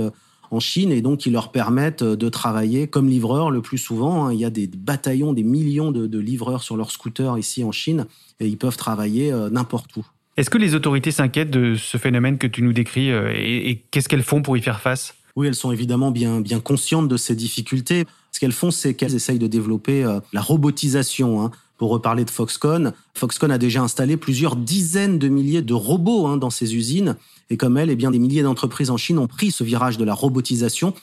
en 0.53 0.59
Chine 0.59 0.91
et 0.91 1.01
donc 1.01 1.19
qui 1.19 1.31
leur 1.31 1.51
permettent 1.51 2.03
euh, 2.03 2.15
de 2.15 2.29
travailler 2.29 2.87
comme 2.87 3.09
livreurs 3.09 3.51
le 3.51 3.61
plus 3.61 3.77
souvent. 3.77 4.25
Hein. 4.25 4.33
Il 4.33 4.39
y 4.39 4.45
a 4.45 4.49
des 4.49 4.67
bataillons, 4.67 5.33
des 5.33 5.43
millions 5.43 5.91
de, 5.91 6.19
livreurs 6.19 6.63
sur 6.63 6.77
leurs 6.77 6.91
scooters 6.91 7.37
ici 7.37 7.63
en 7.63 7.71
Chine 7.71 8.05
et 8.39 8.47
ils 8.47 8.57
peuvent 8.57 8.77
travailler 8.77 9.31
euh, 9.31 9.49
n'importe 9.49 9.95
où. 9.97 10.05
Est-ce 10.37 10.49
que 10.49 10.57
les 10.57 10.75
autorités 10.75 11.11
s'inquiètent 11.11 11.51
de 11.51 11.75
ce 11.75 11.97
phénomène 11.97 12.37
que 12.37 12.47
tu 12.47 12.61
nous 12.61 12.73
décris 12.73 13.11
euh, 13.11 13.31
et, 13.35 13.83
qu'est-ce 13.91 14.07
qu'elles 14.07 14.23
font 14.23 14.41
pour 14.41 14.55
y 14.57 14.61
faire 14.61 14.79
face? 14.79 15.15
Oui, 15.35 15.47
elles 15.47 15.55
sont 15.55 15.71
évidemment 15.71 16.11
bien, 16.11 16.41
bien 16.41 16.59
conscientes 16.59 17.07
de 17.07 17.17
ces 17.17 17.35
difficultés. 17.35 18.05
Ce 18.31 18.39
qu'elles 18.39 18.51
font, 18.51 18.69
c'est 18.69 18.93
qu'elles 18.93 19.15
essayent 19.15 19.39
de 19.39 19.47
développer 19.47 20.05
la 20.31 20.41
robotisation. 20.41 21.43
Hein. 21.43 21.51
Pour 21.77 21.89
reparler 21.89 22.23
de 22.23 22.29
Foxconn, 22.29 22.93
Foxconn 23.15 23.51
a 23.51 23.57
déjà 23.57 23.81
installé 23.81 24.15
plusieurs 24.15 24.55
dizaines 24.55 25.17
de 25.17 25.27
milliers 25.27 25.63
de 25.63 25.73
robots 25.73 26.27
hein, 26.27 26.37
dans 26.37 26.51
ses 26.51 26.75
usines 26.75 27.15
et 27.49 27.57
comme 27.57 27.77
elle, 27.77 27.89
eh 27.89 27.95
bien, 27.95 28.11
des 28.11 28.19
milliers 28.19 28.43
d'entreprises 28.43 28.89
en 28.89 28.97
Chine 28.97 29.19
ont 29.19 29.27
pris 29.27 29.51
ce 29.51 29.63
virage 29.63 29.97
de 29.97 30.03
la 30.03 30.13
robotisation. 30.13 30.93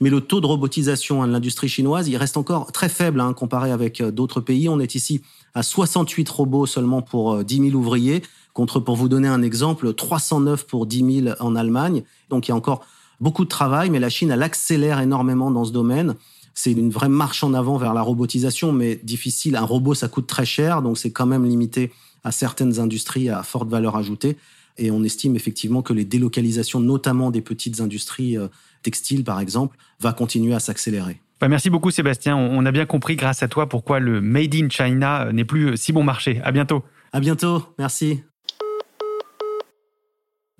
Mais 0.00 0.10
le 0.10 0.20
taux 0.20 0.40
de 0.40 0.46
robotisation 0.46 1.22
hein, 1.22 1.26
de 1.26 1.32
l'industrie 1.32 1.68
chinoise, 1.68 2.08
il 2.08 2.16
reste 2.16 2.36
encore 2.36 2.70
très 2.70 2.88
faible 2.88 3.20
hein, 3.20 3.32
comparé 3.32 3.72
avec 3.72 4.00
euh, 4.00 4.10
d'autres 4.12 4.40
pays. 4.40 4.68
On 4.68 4.78
est 4.78 4.94
ici 4.94 5.22
à 5.54 5.62
68 5.62 6.28
robots 6.28 6.66
seulement 6.66 7.02
pour 7.02 7.42
10 7.42 7.60
euh, 7.60 7.70
000 7.70 7.76
ouvriers, 7.76 8.22
contre, 8.54 8.80
pour 8.80 8.96
vous 8.96 9.08
donner 9.08 9.28
un 9.28 9.42
exemple, 9.42 9.92
309 9.92 10.66
pour 10.66 10.86
10 10.86 11.22
000 11.24 11.36
en 11.40 11.56
Allemagne. 11.56 12.04
Donc 12.30 12.46
il 12.46 12.50
y 12.50 12.52
a 12.52 12.56
encore 12.56 12.84
beaucoup 13.20 13.44
de 13.44 13.48
travail, 13.48 13.90
mais 13.90 13.98
la 13.98 14.08
Chine, 14.08 14.30
elle 14.30 14.42
accélère 14.42 15.00
énormément 15.00 15.50
dans 15.50 15.64
ce 15.64 15.72
domaine. 15.72 16.14
C'est 16.54 16.72
une 16.72 16.90
vraie 16.90 17.08
marche 17.08 17.44
en 17.44 17.54
avant 17.54 17.76
vers 17.76 17.94
la 17.94 18.02
robotisation, 18.02 18.72
mais 18.72 19.00
difficile. 19.02 19.56
Un 19.56 19.64
robot, 19.64 19.94
ça 19.94 20.08
coûte 20.08 20.26
très 20.26 20.44
cher, 20.44 20.82
donc 20.82 20.98
c'est 20.98 21.12
quand 21.12 21.26
même 21.26 21.44
limité 21.44 21.92
à 22.24 22.32
certaines 22.32 22.80
industries 22.80 23.30
à 23.30 23.42
forte 23.42 23.68
valeur 23.68 23.96
ajoutée. 23.96 24.36
Et 24.78 24.90
on 24.90 25.02
estime 25.02 25.36
effectivement 25.36 25.82
que 25.82 25.92
les 25.92 26.04
délocalisations, 26.04 26.80
notamment 26.80 27.30
des 27.30 27.42
petites 27.42 27.80
industries 27.80 28.38
euh, 28.38 28.48
textiles 28.82 29.24
par 29.24 29.40
exemple, 29.40 29.76
va 30.00 30.12
continuer 30.12 30.54
à 30.54 30.60
s'accélérer. 30.60 31.20
Bah, 31.40 31.48
merci 31.48 31.70
beaucoup 31.70 31.90
Sébastien. 31.90 32.36
On 32.36 32.64
a 32.64 32.72
bien 32.72 32.86
compris 32.86 33.16
grâce 33.16 33.42
à 33.42 33.48
toi 33.48 33.68
pourquoi 33.68 34.00
le 34.00 34.20
Made 34.20 34.54
in 34.54 34.68
China 34.70 35.26
euh, 35.26 35.32
n'est 35.32 35.44
plus 35.44 35.70
euh, 35.70 35.76
si 35.76 35.92
bon 35.92 36.04
marché. 36.04 36.40
À 36.44 36.52
bientôt. 36.52 36.84
À 37.12 37.20
bientôt. 37.20 37.64
Merci. 37.78 38.22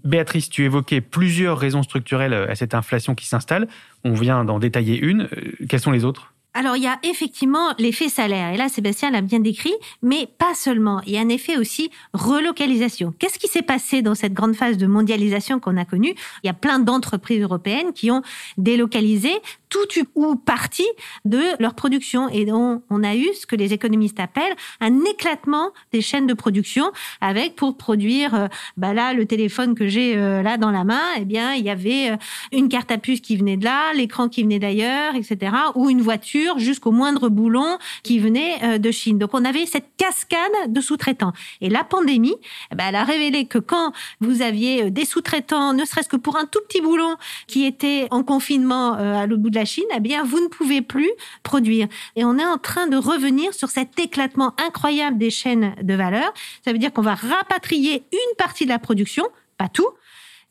Béatrice, 0.05 0.49
tu 0.49 0.65
évoquais 0.65 1.01
plusieurs 1.01 1.59
raisons 1.59 1.83
structurelles 1.83 2.33
à 2.33 2.55
cette 2.55 2.75
inflation 2.75 3.15
qui 3.15 3.27
s'installe. 3.27 3.69
On 4.05 4.15
vient 4.15 4.45
d'en 4.45 4.59
détailler 4.59 4.97
une. 4.97 5.29
Quelles 5.69 5.81
sont 5.81 5.91
les 5.91 6.05
autres? 6.05 6.35
Alors, 6.55 6.77
il 6.77 6.83
y 6.83 6.89
a 6.89 6.99
effectivement 7.05 7.73
l'effet 7.79 8.09
salaire. 8.09 8.53
Et 8.53 8.57
là, 8.57 8.69
Sébastien 8.69 9.11
l'a 9.11 9.21
bien 9.21 9.39
décrit, 9.39 9.75
mais 10.03 10.27
pas 10.39 10.55
seulement. 10.55 11.01
Il 11.07 11.13
y 11.13 11.19
a 11.19 11.21
un 11.21 11.29
effet 11.29 11.57
aussi 11.57 11.91
relocalisation. 12.15 13.15
Qu'est-ce 13.19 13.39
qui 13.39 13.47
s'est 13.47 13.63
passé 13.63 14.03
dans 14.03 14.17
cette 14.17 14.33
grande 14.33 14.57
phase 14.57 14.77
de 14.77 14.87
mondialisation 14.87 15.61
qu'on 15.61 15.77
a 15.77 15.85
connue? 15.85 16.15
Il 16.43 16.47
y 16.47 16.51
a 16.51 16.55
plein 16.55 16.81
d'entreprises 16.81 17.43
européennes 17.43 17.93
qui 17.93 18.11
ont 18.11 18.23
délocalisé 18.57 19.31
tout 19.69 19.87
ou 20.15 20.37
partie 20.37 20.89
de 21.25 21.41
leur 21.59 21.75
production. 21.75 22.29
Et 22.29 22.45
donc, 22.45 22.83
on 22.91 23.03
a 23.03 23.15
eu 23.17 23.29
ce 23.35 23.47
que 23.47 23.57
les 23.57 23.73
économistes 23.73 24.21
appellent 24.21 24.55
un 24.81 25.05
éclatement 25.05 25.71
des 25.93 26.01
chaînes 26.01 26.27
de 26.27 26.35
production 26.35 26.91
avec 27.21 27.57
pour 27.57 27.77
produire, 27.77 28.35
euh, 28.35 28.49
bah 28.77 28.95
là, 28.95 29.13
le 29.13 29.27
téléphone 29.27 29.75
que 29.75 29.87
j'ai 29.87 30.17
euh, 30.17 30.43
là 30.43 30.57
dans 30.57 30.71
la 30.71 30.85
main, 30.85 31.03
eh 31.19 31.25
bien, 31.25 31.55
il 31.55 31.65
y 31.65 31.71
avait 31.71 32.11
euh, 32.11 32.17
une 32.53 32.69
carte 32.69 32.91
à 32.91 32.99
puce 32.99 33.21
qui 33.21 33.37
venait 33.37 33.57
de 33.57 33.65
là, 33.65 33.93
l'écran 33.95 34.29
qui 34.29 34.43
venait 34.43 34.59
d'ailleurs, 34.59 35.15
etc. 35.15 35.53
ou 35.75 35.91
une 35.91 36.01
voiture 36.01 36.59
jusqu'au 36.59 36.91
moindre 36.91 37.29
boulon 37.29 37.79
qui 38.03 38.19
venait 38.19 38.79
de 38.79 38.91
Chine. 38.91 39.19
Donc, 39.19 39.31
on 39.35 39.45
avait 39.45 39.67
cette 39.67 39.91
cascade 39.97 40.39
de 40.69 40.81
sous-traitants. 40.81 41.33
Et 41.61 41.69
la 41.69 41.85
pandémie, 41.85 42.37
eh 42.73 42.75
ben, 42.75 42.87
elle 42.89 42.97
a 42.97 43.05
révélé 43.05 43.47
que 43.47 43.59
quand 43.59 43.93
vous 44.21 44.43
aviez 44.43 44.91
des 44.91 45.05
sous-traitants, 45.05 45.73
ne 45.73 45.85
serait-ce 45.85 46.09
que 46.09 46.17
pour 46.17 46.37
un 46.37 46.45
tout 46.45 46.61
petit 46.69 46.81
boulon 46.81 47.17
qui 47.47 47.65
était 47.65 48.07
en 48.11 48.23
confinement 48.23 48.93
à 48.93 49.27
l'autre 49.27 49.43
bout 49.43 49.51
de 49.51 49.58
la 49.59 49.65
Chine, 49.65 49.85
eh 49.95 50.01
bien, 50.01 50.25
vous 50.25 50.41
ne 50.41 50.49
pouvez 50.49 50.83
plus 50.83 51.11
produire. 51.43 51.89
Et 52.17 52.25
on 52.25 52.39
est 52.39 52.45
en 52.45 52.59
train 52.59 52.87
de 52.87 52.97
revenir 52.97 53.53
sur 53.53 53.69
cet 53.69 53.99
éclatement 53.99 54.55
incroyable 54.59 55.19
des 55.19 55.31
chaînes 55.31 55.75
de 55.83 55.95
valeur. 55.95 56.33
Ça 56.65 56.73
veut 56.73 56.79
dire 56.79 56.93
qu'on 56.93 57.03
va 57.03 57.15
rapatrier 57.15 58.05
une 58.13 58.37
partie 58.37 58.65
de 58.65 58.71
la 58.71 58.79
production, 58.79 59.25
pas 59.57 59.69
tout, 59.69 59.89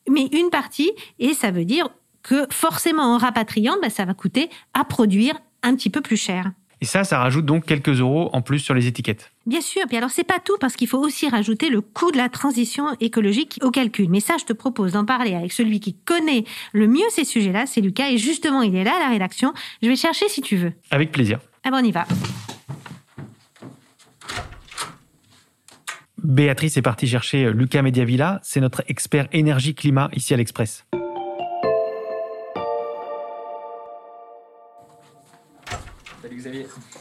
mais 0.09 0.27
une 0.31 0.49
partie, 0.49 0.91
et 1.19 1.33
ça 1.33 1.51
veut 1.51 1.65
dire 1.65 1.89
que 2.23 2.45
forcément 2.51 3.15
en 3.15 3.17
rapatriant, 3.17 3.77
ben, 3.81 3.89
ça 3.89 4.05
va 4.05 4.13
coûter 4.13 4.49
à 4.73 4.83
produire 4.83 5.39
un 5.63 5.75
petit 5.75 5.89
peu 5.89 6.01
plus 6.01 6.17
cher. 6.17 6.51
Et 6.81 6.85
ça, 6.85 7.03
ça 7.03 7.19
rajoute 7.19 7.45
donc 7.45 7.65
quelques 7.65 7.99
euros 7.99 8.29
en 8.33 8.41
plus 8.41 8.59
sur 8.59 8.73
les 8.73 8.87
étiquettes. 8.87 9.31
Bien 9.45 9.61
sûr, 9.61 9.81
puis 9.87 9.97
alors 9.97 10.11
c'est 10.11 10.23
pas 10.23 10.39
tout 10.43 10.57
parce 10.59 10.75
qu'il 10.75 10.87
faut 10.87 10.99
aussi 10.99 11.27
rajouter 11.27 11.69
le 11.69 11.81
coût 11.81 12.11
de 12.11 12.17
la 12.17 12.29
transition 12.29 12.85
écologique 12.99 13.59
au 13.61 13.71
calcul. 13.71 14.09
Mais 14.09 14.19
ça, 14.19 14.35
je 14.39 14.45
te 14.45 14.53
propose 14.53 14.93
d'en 14.93 15.05
parler 15.05 15.33
avec 15.33 15.51
celui 15.51 15.79
qui 15.79 15.95
connaît 15.95 16.43
le 16.73 16.87
mieux 16.87 17.07
ces 17.09 17.23
sujets-là, 17.23 17.65
c'est 17.65 17.81
Lucas, 17.81 18.09
et 18.09 18.17
justement, 18.17 18.61
il 18.61 18.75
est 18.75 18.83
là 18.83 18.95
à 18.95 18.99
la 18.99 19.09
rédaction. 19.09 19.53
Je 19.81 19.87
vais 19.87 19.95
chercher 19.95 20.29
si 20.29 20.41
tu 20.41 20.55
veux. 20.55 20.73
Avec 20.91 21.11
plaisir. 21.11 21.39
Ah 21.63 21.71
bon, 21.71 21.77
on 21.77 21.83
y 21.83 21.91
va. 21.91 22.05
Béatrice 26.23 26.75
est 26.77 26.81
partie 26.81 27.07
chercher 27.07 27.51
Lucas 27.51 27.81
Mediavilla, 27.81 28.39
c'est 28.43 28.59
notre 28.59 28.83
expert 28.87 29.27
énergie-climat 29.31 30.09
ici 30.13 30.33
à 30.33 30.37
l'Express. 30.37 30.85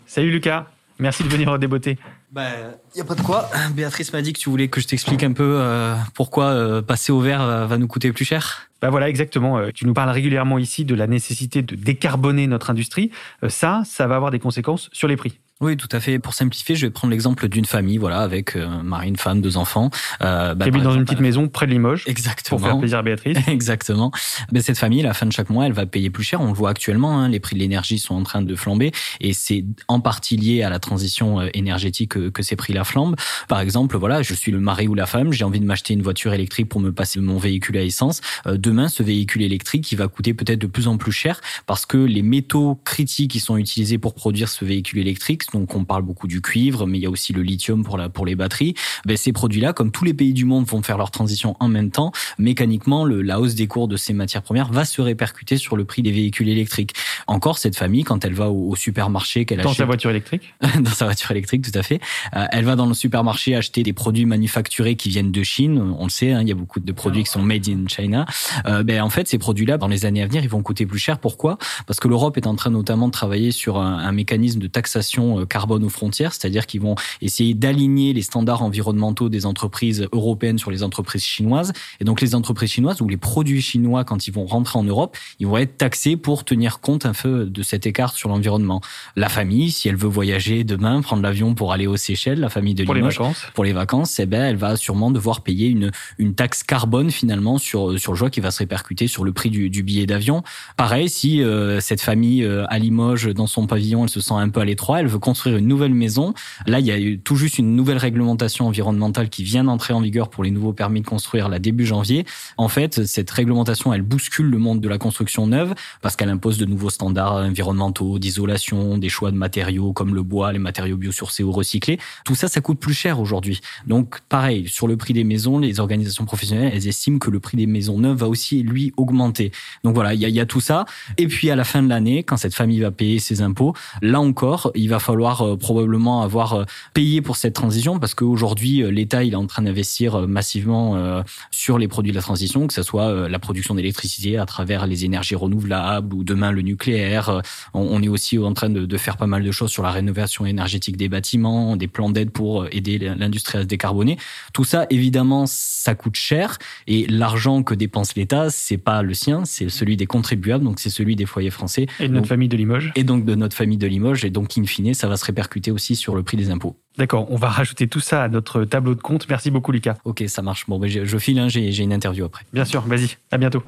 Salut 0.06 0.30
Lucas, 0.30 0.66
merci 0.98 1.24
de 1.24 1.28
venir 1.28 1.58
déboter. 1.58 1.98
Bah, 2.30 2.48
y 2.94 3.00
a 3.00 3.04
pas 3.04 3.14
de 3.14 3.22
quoi. 3.22 3.48
Béatrice 3.74 4.12
m'a 4.12 4.22
dit 4.22 4.32
que 4.32 4.38
tu 4.38 4.50
voulais 4.50 4.68
que 4.68 4.80
je 4.80 4.86
t'explique 4.86 5.22
un 5.22 5.32
peu 5.32 5.58
euh, 5.58 5.96
pourquoi 6.14 6.46
euh, 6.46 6.82
passer 6.82 7.10
au 7.10 7.20
vert 7.20 7.40
euh, 7.40 7.66
va 7.66 7.78
nous 7.78 7.88
coûter 7.88 8.12
plus 8.12 8.24
cher. 8.24 8.68
Bah 8.80 8.90
voilà, 8.90 9.08
exactement. 9.08 9.70
Tu 9.72 9.86
nous 9.86 9.94
parles 9.94 10.10
régulièrement 10.10 10.58
ici 10.58 10.84
de 10.84 10.94
la 10.94 11.06
nécessité 11.06 11.62
de 11.62 11.74
décarboner 11.74 12.46
notre 12.46 12.70
industrie. 12.70 13.10
Ça, 13.48 13.82
ça 13.86 14.06
va 14.06 14.16
avoir 14.16 14.30
des 14.30 14.38
conséquences 14.38 14.90
sur 14.92 15.08
les 15.08 15.16
prix. 15.16 15.40
Oui, 15.62 15.78
tout 15.78 15.88
à 15.90 16.00
fait. 16.00 16.18
Pour 16.18 16.34
simplifier, 16.34 16.76
je 16.76 16.84
vais 16.84 16.90
prendre 16.90 17.12
l'exemple 17.12 17.48
d'une 17.48 17.64
famille, 17.64 17.96
voilà, 17.96 18.18
avec 18.18 18.56
euh, 18.56 18.82
mari, 18.82 19.08
une 19.08 19.16
femme, 19.16 19.40
deux 19.40 19.56
enfants. 19.56 19.88
Euh, 20.20 20.54
bah, 20.54 20.66
qui 20.66 20.68
habite 20.68 20.82
dans 20.82 20.92
une 20.92 21.04
petite 21.04 21.20
maison 21.20 21.48
près 21.48 21.66
de 21.66 21.70
Limoges. 21.70 22.04
Exactement. 22.06 22.58
Pour 22.58 22.68
faire 22.68 22.78
plaisir 22.78 22.98
à 22.98 23.02
Béatrice. 23.02 23.38
Exactement. 23.48 24.12
Mais 24.52 24.60
cette 24.60 24.76
famille, 24.76 25.00
à 25.00 25.04
la 25.04 25.14
fin 25.14 25.24
de 25.24 25.32
chaque 25.32 25.48
mois, 25.48 25.64
elle 25.64 25.72
va 25.72 25.86
payer 25.86 26.10
plus 26.10 26.24
cher. 26.24 26.42
On 26.42 26.48
le 26.48 26.52
voit 26.52 26.68
actuellement, 26.68 27.18
hein, 27.18 27.30
les 27.30 27.40
prix 27.40 27.54
de 27.54 27.60
l'énergie 27.60 27.98
sont 27.98 28.14
en 28.14 28.22
train 28.22 28.42
de 28.42 28.54
flamber, 28.54 28.92
et 29.20 29.32
c'est 29.32 29.64
en 29.88 30.00
partie 30.00 30.36
lié 30.36 30.62
à 30.62 30.68
la 30.68 30.78
transition 30.78 31.40
euh, 31.40 31.48
énergétique 31.54 32.10
que, 32.10 32.28
que 32.28 32.42
ces 32.42 32.54
prix-là 32.54 32.84
flambent. 32.84 33.16
Par 33.48 33.60
exemple, 33.60 33.96
voilà, 33.96 34.20
je 34.20 34.34
suis 34.34 34.52
le 34.52 34.60
mari 34.60 34.88
ou 34.88 34.94
la 34.94 35.06
femme, 35.06 35.32
j'ai 35.32 35.44
envie 35.44 35.60
de 35.60 35.64
m'acheter 35.64 35.94
une 35.94 36.02
voiture 36.02 36.34
électrique 36.34 36.68
pour 36.68 36.82
me 36.82 36.92
passer 36.92 37.18
mon 37.18 37.38
véhicule 37.38 37.78
à 37.78 37.82
essence. 37.82 38.20
Euh, 38.46 38.58
demain, 38.58 38.88
ce 38.88 39.02
véhicule 39.02 39.40
électrique, 39.40 39.90
il 39.90 39.96
va 39.96 40.08
coûter 40.08 40.34
peut-être 40.34 40.58
de 40.58 40.66
plus 40.66 40.86
en 40.86 40.98
plus 40.98 41.12
cher 41.12 41.40
parce 41.64 41.86
que 41.86 41.96
les 41.96 42.20
métaux 42.20 42.78
critiques 42.84 43.30
qui 43.30 43.40
sont 43.40 43.56
utilisés 43.56 43.96
pour 43.96 44.12
produire 44.12 44.50
ce 44.50 44.62
véhicule 44.66 44.98
électrique, 44.98 45.45
donc 45.52 45.74
on 45.74 45.84
parle 45.84 46.02
beaucoup 46.02 46.26
du 46.26 46.40
cuivre, 46.40 46.86
mais 46.86 46.98
il 46.98 47.02
y 47.02 47.06
a 47.06 47.10
aussi 47.10 47.32
le 47.32 47.42
lithium 47.42 47.84
pour, 47.84 47.98
la, 47.98 48.08
pour 48.08 48.26
les 48.26 48.34
batteries. 48.34 48.74
Ben, 49.04 49.16
ces 49.16 49.32
produits-là, 49.32 49.72
comme 49.72 49.90
tous 49.90 50.04
les 50.04 50.14
pays 50.14 50.32
du 50.32 50.44
monde 50.44 50.64
vont 50.66 50.82
faire 50.82 50.98
leur 50.98 51.10
transition 51.10 51.56
en 51.60 51.68
même 51.68 51.90
temps, 51.90 52.12
mécaniquement, 52.38 53.04
le, 53.04 53.22
la 53.22 53.40
hausse 53.40 53.54
des 53.54 53.66
cours 53.66 53.88
de 53.88 53.96
ces 53.96 54.12
matières 54.12 54.42
premières 54.42 54.72
va 54.72 54.84
se 54.84 55.00
répercuter 55.00 55.56
sur 55.56 55.76
le 55.76 55.84
prix 55.84 56.02
des 56.02 56.12
véhicules 56.12 56.48
électriques. 56.48 56.94
Encore, 57.26 57.58
cette 57.58 57.76
famille, 57.76 58.04
quand 58.04 58.24
elle 58.24 58.34
va 58.34 58.50
au, 58.50 58.74
supermarché, 58.76 59.44
qu'elle 59.44 59.60
achète... 59.60 59.70
Dans 59.70 59.76
sa 59.76 59.84
voiture 59.84 60.10
électrique? 60.10 60.54
Dans 60.80 60.90
sa 60.90 61.06
voiture 61.06 61.30
électrique, 61.30 61.62
tout 61.62 61.78
à 61.78 61.82
fait. 61.82 62.00
Euh, 62.34 62.46
elle 62.52 62.64
va 62.64 62.76
dans 62.76 62.86
le 62.86 62.94
supermarché 62.94 63.54
acheter 63.54 63.82
des 63.82 63.92
produits 63.92 64.26
manufacturés 64.26 64.96
qui 64.96 65.08
viennent 65.08 65.32
de 65.32 65.42
Chine. 65.42 65.94
On 65.98 66.04
le 66.04 66.10
sait, 66.10 66.32
hein, 66.32 66.42
il 66.42 66.48
y 66.48 66.52
a 66.52 66.54
beaucoup 66.54 66.80
de 66.80 66.92
produits 66.92 67.24
qui 67.24 67.30
sont 67.30 67.42
made 67.42 67.68
in 67.68 67.86
China. 67.88 68.26
Euh, 68.66 68.82
ben, 68.82 69.00
en 69.02 69.10
fait, 69.10 69.28
ces 69.28 69.38
produits-là, 69.38 69.78
dans 69.78 69.88
les 69.88 70.04
années 70.04 70.22
à 70.22 70.26
venir, 70.26 70.42
ils 70.42 70.50
vont 70.50 70.62
coûter 70.62 70.86
plus 70.86 70.98
cher. 70.98 71.18
Pourquoi? 71.18 71.58
Parce 71.86 72.00
que 72.00 72.08
l'Europe 72.08 72.36
est 72.36 72.46
en 72.46 72.54
train 72.54 72.70
notamment 72.70 73.06
de 73.06 73.12
travailler 73.12 73.50
sur 73.50 73.78
un, 73.78 73.98
un 73.98 74.12
mécanisme 74.12 74.60
de 74.60 74.66
taxation 74.66 75.35
euh, 75.40 75.46
carbone 75.46 75.84
aux 75.84 75.88
frontières 75.88 76.32
c'est-à-dire 76.32 76.66
qu'ils 76.66 76.80
vont 76.80 76.94
essayer 77.20 77.54
d'aligner 77.54 78.12
les 78.12 78.22
standards 78.22 78.62
environnementaux 78.62 79.28
des 79.28 79.46
entreprises 79.46 80.08
européennes 80.12 80.58
sur 80.58 80.70
les 80.70 80.82
entreprises 80.82 81.24
chinoises. 81.24 81.72
Et 82.00 82.04
donc 82.04 82.20
les 82.20 82.34
entreprises 82.34 82.70
chinoises 82.70 83.00
ou 83.00 83.08
les 83.08 83.16
produits 83.16 83.62
chinois, 83.62 84.04
quand 84.04 84.26
ils 84.26 84.32
vont 84.32 84.46
rentrer 84.46 84.78
en 84.78 84.84
Europe, 84.84 85.16
ils 85.38 85.46
vont 85.46 85.58
être 85.58 85.76
taxés 85.76 86.16
pour 86.16 86.44
tenir 86.44 86.80
compte 86.80 87.06
un 87.06 87.12
peu 87.12 87.46
de 87.46 87.62
cet 87.62 87.86
écart 87.86 88.14
sur 88.14 88.28
l'environnement. 88.28 88.80
La 89.16 89.28
famille, 89.28 89.70
si 89.70 89.88
elle 89.88 89.96
veut 89.96 90.08
voyager 90.08 90.64
demain, 90.64 91.00
prendre 91.02 91.22
l'avion 91.22 91.54
pour 91.54 91.72
aller 91.72 91.86
aux 91.86 91.96
Seychelles, 91.96 92.40
la 92.40 92.48
famille 92.48 92.74
de 92.74 92.84
pour 92.84 92.94
Limoges, 92.94 93.18
les 93.18 93.24
vacances. 93.24 93.46
pour 93.54 93.64
les 93.64 93.72
vacances, 93.72 94.18
eh 94.18 94.26
ben, 94.26 94.42
elle 94.42 94.56
va 94.56 94.76
sûrement 94.76 95.10
devoir 95.10 95.42
payer 95.42 95.68
une, 95.68 95.90
une 96.18 96.34
taxe 96.34 96.62
carbone 96.62 97.10
finalement 97.10 97.58
sur, 97.58 97.98
sur 97.98 98.12
le 98.12 98.18
joie 98.18 98.30
qui 98.30 98.40
va 98.40 98.50
se 98.50 98.58
répercuter 98.58 99.06
sur 99.08 99.24
le 99.24 99.32
prix 99.32 99.50
du, 99.50 99.70
du 99.70 99.82
billet 99.82 100.06
d'avion. 100.06 100.42
Pareil, 100.76 101.08
si 101.08 101.42
euh, 101.42 101.80
cette 101.80 102.00
famille 102.00 102.44
euh, 102.44 102.64
à 102.68 102.78
Limoges, 102.78 103.28
dans 103.28 103.46
son 103.46 103.66
pavillon, 103.66 104.04
elle 104.04 104.10
se 104.10 104.20
sent 104.20 104.34
un 104.34 104.48
peu 104.48 104.60
à 104.60 104.64
l'étroit, 104.64 105.00
elle 105.00 105.08
veut 105.08 105.18
construire 105.26 105.56
une 105.56 105.68
nouvelle 105.68 105.94
maison, 105.94 106.32
Là, 106.66 106.80
il 106.80 106.86
y 106.86 106.90
a 106.90 106.98
eu 106.98 107.18
tout 107.18 107.36
juste 107.36 107.58
une 107.58 107.74
nouvelle 107.76 107.98
réglementation 107.98 108.66
environnementale 108.66 109.28
qui 109.28 109.42
vient 109.44 109.64
d'entrer 109.64 109.92
en 109.92 110.00
vigueur 110.00 110.30
pour 110.30 110.44
les 110.44 110.50
nouveaux 110.50 110.72
permis 110.72 111.00
de 111.00 111.06
construire 111.06 111.48
là 111.48 111.58
début 111.58 111.86
janvier. 111.86 112.24
En 112.56 112.68
fait, 112.68 113.06
cette 113.06 113.30
réglementation, 113.30 113.92
elle 113.92 114.02
bouscule 114.02 114.46
le 114.46 114.58
monde 114.58 114.80
de 114.80 114.88
la 114.88 114.98
construction 114.98 115.46
neuve 115.46 115.74
parce 116.02 116.16
qu'elle 116.16 116.28
impose 116.28 116.58
de 116.58 116.64
nouveaux 116.64 116.90
standards 116.90 117.34
environnementaux, 117.34 118.18
d'isolation, 118.18 118.98
des 118.98 119.08
choix 119.08 119.30
de 119.30 119.36
matériaux 119.36 119.92
comme 119.92 120.14
le 120.14 120.22
bois, 120.22 120.52
les 120.52 120.58
matériaux 120.58 120.96
biosourcés 120.96 121.42
ou 121.42 121.52
recyclés. 121.52 121.98
Tout 122.24 122.34
ça, 122.34 122.48
ça 122.48 122.60
coûte 122.60 122.78
plus 122.78 122.94
cher 122.94 123.20
aujourd'hui. 123.20 123.60
Donc, 123.86 124.20
pareil, 124.28 124.68
sur 124.68 124.88
le 124.88 124.96
prix 124.96 125.14
des 125.14 125.24
maisons, 125.24 125.58
les 125.58 125.80
organisations 125.80 126.24
professionnelles, 126.24 126.72
elles 126.74 126.88
estiment 126.88 127.18
que 127.18 127.30
le 127.30 127.40
prix 127.40 127.56
des 127.56 127.66
maisons 127.66 127.98
neuves 127.98 128.18
va 128.18 128.28
aussi, 128.28 128.62
lui, 128.62 128.92
augmenter. 128.96 129.52
Donc 129.84 129.94
voilà, 129.94 130.14
il 130.14 130.20
y 130.20 130.36
y 130.36 130.40
a 130.40 130.46
tout 130.46 130.60
ça. 130.60 130.84
Et 131.16 131.26
puis, 131.26 131.50
à 131.50 131.56
la 131.56 131.64
fin 131.64 131.82
de 131.82 131.88
l'année, 131.88 132.22
quand 132.22 132.36
cette 132.36 132.54
famille 132.54 132.80
va 132.80 132.90
payer 132.90 133.18
ses 133.18 133.40
impôts, 133.40 133.74
là 134.02 134.20
encore, 134.20 134.70
il 134.74 134.88
va 134.88 134.98
falloir 134.98 135.15
euh, 135.24 135.56
probablement 135.56 136.22
avoir 136.22 136.52
euh, 136.54 136.64
payé 136.94 137.22
pour 137.22 137.36
cette 137.36 137.54
transition 137.54 137.98
parce 137.98 138.14
qu'aujourd'hui, 138.14 138.82
euh, 138.82 138.90
l'État 138.90 139.24
il 139.24 139.32
est 139.32 139.36
en 139.36 139.46
train 139.46 139.62
d'investir 139.62 140.26
massivement 140.28 141.22
sur 141.50 141.78
les 141.78 141.88
produits 141.88 142.12
de 142.12 142.16
la 142.16 142.22
transition, 142.22 142.66
que 142.66 142.72
ce 142.72 142.82
soit 142.82 143.28
la 143.28 143.38
production 143.38 143.74
d'électricité 143.74 144.38
à 144.38 144.46
travers 144.46 144.86
les 144.86 145.04
énergies 145.04 145.34
renouvelables 145.34 146.14
ou 146.14 146.24
demain 146.24 146.50
le 146.50 146.62
nucléaire. 146.62 147.42
On 147.74 148.02
est 148.02 148.08
aussi 148.08 148.38
en 148.38 148.52
train 148.54 148.68
de 148.70 148.96
faire 148.96 149.16
pas 149.16 149.26
mal 149.26 149.42
de 149.42 149.50
choses 149.50 149.70
sur 149.70 149.82
la 149.82 149.90
rénovation 149.90 150.46
énergétique 150.46 150.96
des 150.96 151.08
bâtiments, 151.08 151.76
des 151.76 151.88
plans 151.88 152.10
d'aide 152.10 152.30
pour 152.30 152.66
aider 152.72 152.98
l'industrie 152.98 153.58
à 153.58 153.62
se 153.62 153.66
décarboner. 153.66 154.18
Tout 154.52 154.64
ça, 154.64 154.86
évidemment, 154.90 155.44
ça 155.46 155.94
coûte 155.94 156.16
cher 156.16 156.58
et 156.86 157.06
l'argent 157.06 157.62
que 157.62 157.74
dépense 157.74 158.14
l'État, 158.14 158.50
c'est 158.50 158.78
pas 158.78 159.02
le 159.02 159.14
sien, 159.14 159.44
c'est 159.44 159.68
celui 159.68 159.96
des 159.96 160.06
contribuables, 160.06 160.64
donc 160.64 160.80
c'est 160.80 160.90
celui 160.90 161.16
des 161.16 161.26
foyers 161.26 161.50
français. 161.50 161.86
Et 162.00 162.08
de 162.08 162.14
notre 162.14 162.28
famille 162.28 162.48
de 162.48 162.56
Limoges. 162.56 162.92
Et 162.96 163.04
donc 163.04 163.24
de 163.24 163.34
notre 163.34 163.56
famille 163.56 163.78
de 163.78 163.86
Limoges. 163.86 164.24
Et 164.24 164.30
donc, 164.30 164.56
in 164.58 164.64
fine, 164.64 164.94
ça 164.94 165.05
va 165.08 165.16
se 165.16 165.24
répercuter 165.24 165.70
aussi 165.70 165.96
sur 165.96 166.14
le 166.14 166.22
prix 166.22 166.36
des 166.36 166.50
impôts. 166.50 166.76
D'accord, 166.98 167.30
on 167.30 167.36
va 167.36 167.48
rajouter 167.48 167.88
tout 167.88 168.00
ça 168.00 168.22
à 168.22 168.28
notre 168.28 168.64
tableau 168.64 168.94
de 168.94 169.00
compte. 169.00 169.28
Merci 169.28 169.50
beaucoup, 169.50 169.72
Lucas. 169.72 169.96
Ok, 170.04 170.24
ça 170.28 170.42
marche. 170.42 170.66
Bon, 170.66 170.78
ben, 170.78 170.88
je, 170.88 171.18
file, 171.18 171.38
hein, 171.38 171.48
j'ai 171.48 171.82
une 171.82 171.92
interview 171.92 172.24
après. 172.24 172.44
Bien 172.52 172.64
sûr, 172.64 172.82
vas-y, 172.82 173.16
à 173.30 173.38
bientôt. 173.38 173.62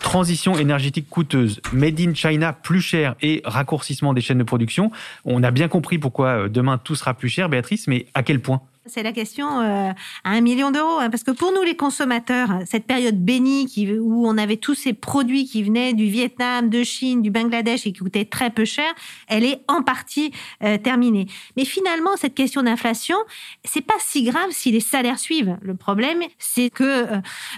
Transition 0.00 0.56
énergétique 0.56 1.08
coûteuse, 1.10 1.60
made 1.72 2.00
in 2.00 2.14
China 2.14 2.52
plus 2.52 2.80
cher 2.80 3.16
et 3.20 3.42
raccourcissement 3.44 4.14
des 4.14 4.20
chaînes 4.20 4.38
de 4.38 4.44
production. 4.44 4.92
On 5.24 5.42
a 5.42 5.50
bien 5.50 5.66
compris 5.68 5.98
pourquoi 5.98 6.28
euh, 6.44 6.48
demain 6.48 6.78
tout 6.78 6.94
sera 6.94 7.14
plus 7.14 7.28
cher, 7.28 7.48
Béatrice, 7.48 7.88
mais 7.88 8.06
à 8.14 8.22
quel 8.22 8.40
point? 8.40 8.62
C'est 8.88 9.02
la 9.02 9.12
question 9.12 9.60
euh, 9.60 9.90
à 10.24 10.30
un 10.30 10.40
million 10.40 10.70
d'euros. 10.70 10.98
Hein, 10.98 11.10
parce 11.10 11.22
que 11.22 11.30
pour 11.30 11.52
nous, 11.52 11.62
les 11.62 11.76
consommateurs, 11.76 12.50
cette 12.66 12.86
période 12.86 13.16
bénie 13.16 13.66
où 14.00 14.26
on 14.26 14.38
avait 14.38 14.56
tous 14.56 14.74
ces 14.74 14.92
produits 14.92 15.44
qui 15.44 15.62
venaient 15.62 15.92
du 15.92 16.04
Vietnam, 16.04 16.68
de 16.70 16.82
Chine, 16.82 17.22
du 17.22 17.30
Bangladesh 17.30 17.86
et 17.86 17.92
qui 17.92 18.00
coûtaient 18.00 18.24
très 18.24 18.50
peu 18.50 18.64
cher, 18.64 18.92
elle 19.26 19.44
est 19.44 19.60
en 19.68 19.82
partie 19.82 20.32
euh, 20.62 20.78
terminée. 20.78 21.26
Mais 21.56 21.64
finalement, 21.64 22.16
cette 22.16 22.34
question 22.34 22.62
d'inflation, 22.62 23.16
c'est 23.64 23.84
pas 23.84 23.94
si 23.98 24.24
grave 24.24 24.50
si 24.50 24.70
les 24.70 24.80
salaires 24.80 25.18
suivent. 25.18 25.56
Le 25.62 25.74
problème, 25.74 26.22
c'est 26.38 26.70
que 26.70 26.84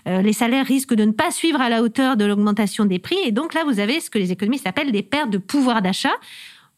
euh, 0.07 0.23
les 0.23 0.33
salaires 0.33 0.67
risquent 0.67 0.95
de 0.95 1.05
ne 1.05 1.13
pas 1.13 1.31
suivre 1.31 1.61
à 1.61 1.69
la 1.69 1.83
hauteur 1.83 2.17
de 2.17 2.25
l'augmentation 2.25 2.85
des 2.85 2.99
prix. 2.99 3.19
Et 3.25 3.33
donc 3.33 3.55
là, 3.55 3.65
vous 3.65 3.81
avez 3.81 4.01
ce 4.01 4.11
que 4.11 4.19
les 4.19 4.33
économistes 4.33 4.67
appellent 4.67 4.93
des 4.93 5.03
pertes 5.03 5.31
de 5.31 5.39
pouvoir 5.39 5.83
d'achat. 5.83 6.13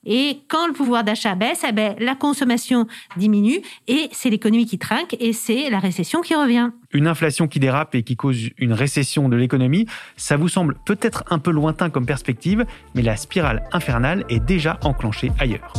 Et 0.05 0.41
quand 0.49 0.67
le 0.67 0.73
pouvoir 0.73 1.05
d'achat 1.05 1.35
baisse, 1.35 1.65
eh 1.69 1.73
ben, 1.73 1.95
la 1.99 2.15
consommation 2.15 2.87
diminue 3.17 3.61
et 3.87 4.09
c'est 4.13 4.31
l'économie 4.31 4.67
qui 4.67 4.79
trinque 4.79 5.17
et 5.21 5.33
c'est 5.33 5.71
la 5.71 5.79
récession 5.79 6.21
qui 6.21 6.35
revient. 6.35 6.71
Une 6.93 7.07
inflation 7.07 7.47
qui 7.47 7.61
dérape 7.61 7.95
et 7.95 8.03
qui 8.03 8.17
cause 8.17 8.51
une 8.59 8.73
récession 8.73 9.29
de 9.29 9.37
l'économie, 9.37 9.87
ça 10.17 10.37
vous 10.37 10.49
semble 10.49 10.77
peut-être 10.85 11.25
un 11.31 11.39
peu 11.39 11.51
lointain 11.51 11.91
comme 11.91 12.07
perspective, 12.07 12.65
mais 12.95 13.03
la 13.03 13.17
spirale 13.17 13.65
infernale 13.73 14.25
est 14.29 14.41
déjà 14.41 14.79
enclenchée 14.83 15.31
ailleurs. 15.39 15.73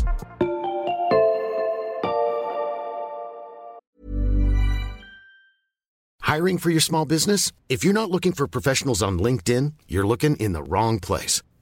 Hiring 6.26 6.58
for 6.58 6.72
your 6.72 6.82
small 6.82 7.06
business? 7.06 7.52
If 7.70 7.84
you're 7.84 7.94
not 7.94 8.10
looking 8.10 8.34
for 8.34 8.48
professionals 8.48 9.04
on 9.04 9.20
LinkedIn, 9.20 9.74
you're 9.88 10.08
looking 10.08 10.36
in 10.38 10.54
the 10.54 10.64
wrong 10.68 11.00
place. 11.00 11.44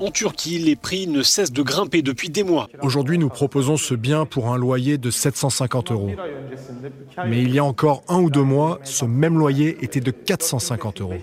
En 0.00 0.10
Turquie, 0.10 0.58
les 0.58 0.74
prix 0.76 1.06
ne 1.06 1.22
cessent 1.22 1.52
de 1.52 1.62
grimper 1.62 2.02
depuis 2.02 2.28
des 2.28 2.42
mois. 2.42 2.68
Aujourd'hui, 2.82 3.16
nous 3.16 3.28
proposons 3.28 3.76
ce 3.76 3.94
bien 3.94 4.26
pour 4.26 4.52
un 4.52 4.58
loyer 4.58 4.98
de 4.98 5.10
750 5.10 5.92
euros. 5.92 6.10
Mais 7.26 7.42
il 7.42 7.54
y 7.54 7.58
a 7.58 7.64
encore 7.64 8.02
un 8.08 8.20
ou 8.20 8.30
deux 8.30 8.42
mois, 8.42 8.80
ce 8.82 9.04
même 9.04 9.38
loyer 9.38 9.76
était 9.82 10.00
de 10.00 10.10
450 10.10 11.00
euros. 11.00 11.14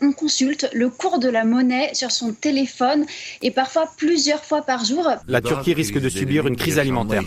On 0.00 0.12
consulte 0.12 0.70
le 0.72 0.88
cours 0.88 1.18
de 1.18 1.28
la 1.28 1.44
monnaie 1.44 1.92
sur 1.92 2.10
son 2.10 2.32
téléphone 2.32 3.04
et 3.42 3.50
parfois 3.50 3.90
plusieurs 3.96 4.42
fois 4.44 4.62
par 4.62 4.84
jour. 4.84 5.06
La 5.28 5.42
Turquie 5.42 5.74
risque 5.74 6.00
de 6.00 6.08
subir 6.08 6.46
une 6.46 6.56
crise 6.56 6.78
alimentaire. 6.78 7.22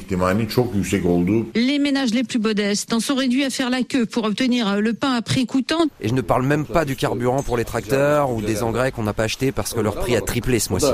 Les 1.55 1.79
ménages 1.79 2.13
les 2.13 2.23
plus 2.23 2.39
modestes 2.39 2.91
en 2.93 2.99
sont 2.99 3.15
réduits 3.15 3.43
à 3.45 3.49
faire 3.51 3.69
la 3.69 3.83
queue 3.83 4.05
pour 4.07 4.23
obtenir 4.23 4.81
le 4.81 4.93
pain 4.93 5.13
à 5.13 5.21
prix 5.21 5.45
coûtant. 5.45 5.85
Et 6.01 6.07
je 6.07 6.13
ne 6.13 6.21
parle 6.21 6.43
même 6.43 6.65
pas 6.65 6.85
du 6.85 6.95
carburant 6.95 7.43
pour 7.43 7.57
les 7.57 7.65
tracteurs 7.65 8.31
ou 8.31 8.41
des 8.41 8.63
engrais 8.63 8.91
qu'on 8.91 9.03
n'a 9.03 9.13
pas 9.13 9.23
achetés 9.23 9.51
parce 9.51 9.73
que 9.73 9.79
leur 9.79 10.06
prix 10.07 10.15
a 10.15 10.21
triplé 10.21 10.59
ce 10.59 10.69
mois-ci. 10.69 10.87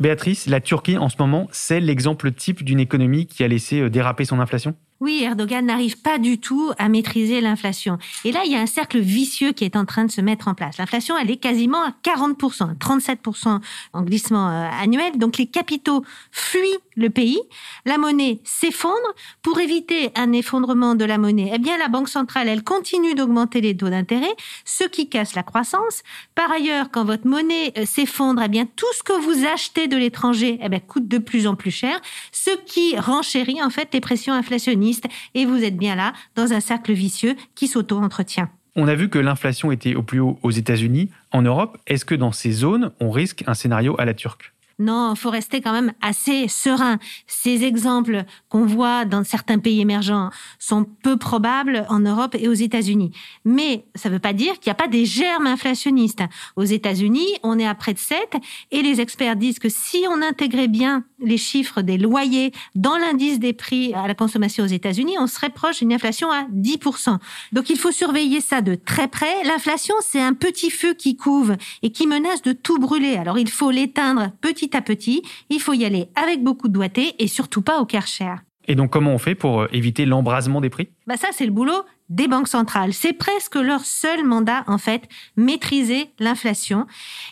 Béatrice, 0.00 0.46
la 0.46 0.60
Turquie 0.60 0.96
en 0.96 1.08
ce 1.08 1.16
moment, 1.18 1.48
c'est 1.52 1.80
l'exemple 1.80 2.32
type 2.32 2.64
d'une 2.64 2.80
économie 2.80 3.26
qui 3.26 3.44
a 3.44 3.48
laissé 3.48 3.80
euh, 3.80 3.90
déraper 3.90 4.24
son 4.24 4.40
inflation? 4.40 4.74
Oui, 5.00 5.22
Erdogan 5.22 5.64
n'arrive 5.64 6.00
pas 6.00 6.18
du 6.18 6.40
tout 6.40 6.72
à 6.76 6.88
maîtriser 6.88 7.40
l'inflation. 7.40 7.98
Et 8.24 8.32
là, 8.32 8.40
il 8.44 8.50
y 8.50 8.56
a 8.56 8.60
un 8.60 8.66
cercle 8.66 8.98
vicieux 8.98 9.52
qui 9.52 9.64
est 9.64 9.76
en 9.76 9.84
train 9.84 10.04
de 10.04 10.10
se 10.10 10.20
mettre 10.20 10.48
en 10.48 10.54
place. 10.54 10.78
L'inflation, 10.78 11.16
elle 11.16 11.30
est 11.30 11.36
quasiment 11.36 11.84
à 11.84 11.94
40%, 12.02 12.76
37% 12.76 13.60
en 13.92 14.02
glissement 14.02 14.48
euh, 14.48 14.68
annuel. 14.82 15.16
Donc 15.16 15.38
les 15.38 15.46
capitaux 15.46 16.04
fuient 16.32 16.78
le 16.96 17.10
pays, 17.10 17.38
la 17.86 17.96
monnaie 17.96 18.40
s'effondre. 18.42 18.96
Pour 19.42 19.60
éviter 19.60 20.10
un 20.16 20.32
effondrement 20.32 20.96
de 20.96 21.04
la 21.04 21.16
monnaie, 21.16 21.52
eh 21.54 21.58
bien 21.58 21.78
la 21.78 21.86
Banque 21.86 22.08
centrale, 22.08 22.48
elle 22.48 22.64
continue 22.64 23.14
d'augmenter 23.14 23.60
les 23.60 23.76
taux 23.76 23.90
d'intérêt, 23.90 24.34
ce 24.64 24.82
qui 24.82 25.08
casse 25.08 25.36
la 25.36 25.44
croissance. 25.44 26.02
Par 26.34 26.50
ailleurs, 26.50 26.90
quand 26.90 27.04
votre 27.04 27.26
monnaie 27.26 27.72
euh, 27.78 27.86
s'effondre, 27.86 28.42
eh 28.44 28.48
bien 28.48 28.66
tout 28.66 28.92
ce 28.96 29.04
que 29.04 29.12
vous 29.12 29.46
achetez 29.46 29.86
de 29.86 29.96
l'étranger 29.96 30.58
eh 30.60 30.68
bien, 30.68 30.80
coûte 30.80 31.06
de 31.06 31.18
plus 31.18 31.46
en 31.46 31.54
plus 31.54 31.70
cher, 31.70 32.00
ce 32.32 32.50
qui 32.66 32.98
renchérit 32.98 33.62
en 33.62 33.70
fait 33.70 33.90
les 33.92 34.00
pressions 34.00 34.34
inflationnistes 34.34 34.87
et 35.34 35.44
vous 35.44 35.62
êtes 35.64 35.76
bien 35.76 35.94
là 35.94 36.12
dans 36.34 36.52
un 36.52 36.60
cercle 36.60 36.92
vicieux 36.92 37.36
qui 37.54 37.68
s'auto-entretient. 37.68 38.50
On 38.76 38.86
a 38.86 38.94
vu 38.94 39.08
que 39.08 39.18
l'inflation 39.18 39.72
était 39.72 39.94
au 39.94 40.02
plus 40.02 40.20
haut 40.20 40.38
aux 40.42 40.50
États-Unis. 40.50 41.10
En 41.32 41.42
Europe, 41.42 41.78
est-ce 41.86 42.04
que 42.04 42.14
dans 42.14 42.32
ces 42.32 42.52
zones, 42.52 42.92
on 43.00 43.10
risque 43.10 43.42
un 43.46 43.54
scénario 43.54 43.96
à 43.98 44.04
la 44.04 44.14
turque? 44.14 44.52
Non, 44.78 45.14
faut 45.16 45.30
rester 45.30 45.60
quand 45.60 45.72
même 45.72 45.92
assez 46.00 46.46
serein. 46.46 46.98
Ces 47.26 47.64
exemples 47.64 48.24
qu'on 48.48 48.64
voit 48.64 49.04
dans 49.04 49.24
certains 49.24 49.58
pays 49.58 49.80
émergents 49.80 50.30
sont 50.60 50.84
peu 51.02 51.16
probables 51.16 51.84
en 51.88 51.98
Europe 51.98 52.36
et 52.38 52.46
aux 52.46 52.54
États-Unis. 52.54 53.10
Mais 53.44 53.86
ça 53.96 54.08
ne 54.08 54.14
veut 54.14 54.20
pas 54.20 54.32
dire 54.32 54.54
qu'il 54.60 54.70
n'y 54.70 54.72
a 54.72 54.76
pas 54.76 54.86
des 54.86 55.04
germes 55.04 55.48
inflationnistes. 55.48 56.22
Aux 56.54 56.64
États-Unis, 56.64 57.26
on 57.42 57.58
est 57.58 57.66
à 57.66 57.74
près 57.74 57.92
de 57.92 57.98
7 57.98 58.36
et 58.70 58.82
les 58.82 59.00
experts 59.00 59.34
disent 59.34 59.58
que 59.58 59.68
si 59.68 60.04
on 60.08 60.22
intégrait 60.22 60.68
bien 60.68 61.04
les 61.18 61.38
chiffres 61.38 61.82
des 61.82 61.98
loyers 61.98 62.52
dans 62.76 62.96
l'indice 62.96 63.40
des 63.40 63.52
prix 63.52 63.92
à 63.94 64.06
la 64.06 64.14
consommation 64.14 64.62
aux 64.62 64.68
États-Unis, 64.68 65.16
on 65.18 65.26
serait 65.26 65.50
proche 65.50 65.78
d'une 65.78 65.92
inflation 65.92 66.30
à 66.30 66.44
10%. 66.54 67.18
Donc 67.52 67.70
il 67.70 67.78
faut 67.78 67.90
surveiller 67.90 68.40
ça 68.40 68.60
de 68.60 68.76
très 68.76 69.08
près. 69.08 69.42
L'inflation, 69.42 69.94
c'est 70.00 70.20
un 70.20 70.34
petit 70.34 70.70
feu 70.70 70.94
qui 70.94 71.16
couve 71.16 71.56
et 71.82 71.90
qui 71.90 72.06
menace 72.06 72.42
de 72.42 72.52
tout 72.52 72.78
brûler. 72.78 73.16
Alors 73.16 73.38
il 73.38 73.50
faut 73.50 73.72
l'éteindre 73.72 74.30
petit 74.40 74.67
à 74.74 74.82
petit. 74.82 75.22
Il 75.50 75.60
faut 75.60 75.72
y 75.72 75.84
aller 75.84 76.08
avec 76.14 76.42
beaucoup 76.42 76.68
de 76.68 76.72
doigté 76.72 77.14
et 77.18 77.26
surtout 77.26 77.62
pas 77.62 77.80
au 77.80 77.86
Karcher. 77.86 78.34
Et 78.66 78.74
donc, 78.74 78.90
comment 78.90 79.14
on 79.14 79.18
fait 79.18 79.34
pour 79.34 79.62
euh, 79.62 79.68
éviter 79.72 80.04
l'embrasement 80.04 80.60
des 80.60 80.68
prix? 80.68 80.88
Bah 81.06 81.16
Ça, 81.16 81.28
c'est 81.32 81.46
le 81.46 81.52
boulot 81.52 81.82
des 82.08 82.28
banques 82.28 82.48
centrales. 82.48 82.92
C'est 82.92 83.12
presque 83.12 83.56
leur 83.56 83.84
seul 83.84 84.24
mandat, 84.24 84.64
en 84.66 84.78
fait, 84.78 85.08
maîtriser 85.36 86.10
l'inflation. 86.18 86.86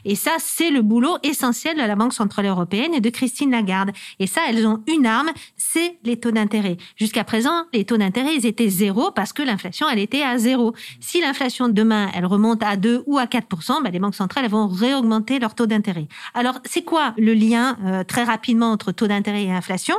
Et 0.04 0.14
ça, 0.14 0.32
c'est 0.38 0.70
le 0.70 0.82
boulot 0.82 1.18
essentiel 1.22 1.76
de 1.76 1.82
la 1.82 1.96
Banque 1.96 2.12
centrale 2.12 2.46
européenne 2.46 2.94
et 2.94 3.00
de 3.00 3.10
Christine 3.10 3.50
Lagarde. 3.50 3.92
Et 4.18 4.26
ça, 4.26 4.42
elles 4.48 4.66
ont 4.66 4.82
une 4.86 5.06
arme, 5.06 5.30
c'est 5.56 5.98
les 6.04 6.18
taux 6.18 6.30
d'intérêt. 6.30 6.76
Jusqu'à 6.96 7.24
présent, 7.24 7.64
les 7.72 7.84
taux 7.84 7.96
d'intérêt, 7.96 8.34
ils 8.36 8.46
étaient 8.46 8.68
zéro 8.68 9.10
parce 9.10 9.32
que 9.32 9.42
l'inflation, 9.42 9.88
elle 9.88 9.98
était 9.98 10.22
à 10.22 10.38
zéro. 10.38 10.74
Si 11.00 11.20
l'inflation 11.20 11.68
demain, 11.68 12.10
elle 12.14 12.26
remonte 12.26 12.62
à 12.62 12.76
2 12.76 13.04
ou 13.06 13.18
à 13.18 13.24
4% 13.24 13.82
bah, 13.82 13.90
les 13.90 13.98
banques 13.98 14.14
centrales, 14.14 14.48
vont 14.48 14.68
réaugmenter 14.68 15.38
leur 15.38 15.54
taux 15.54 15.66
d'intérêt. 15.66 16.06
Alors, 16.34 16.58
c'est 16.64 16.82
quoi 16.82 17.14
le 17.18 17.34
lien 17.34 17.76
euh, 17.84 18.04
très 18.04 18.24
rapidement 18.24 18.70
entre 18.70 18.92
taux 18.92 19.06
d'intérêt 19.06 19.44
et 19.44 19.52
inflation? 19.52 19.96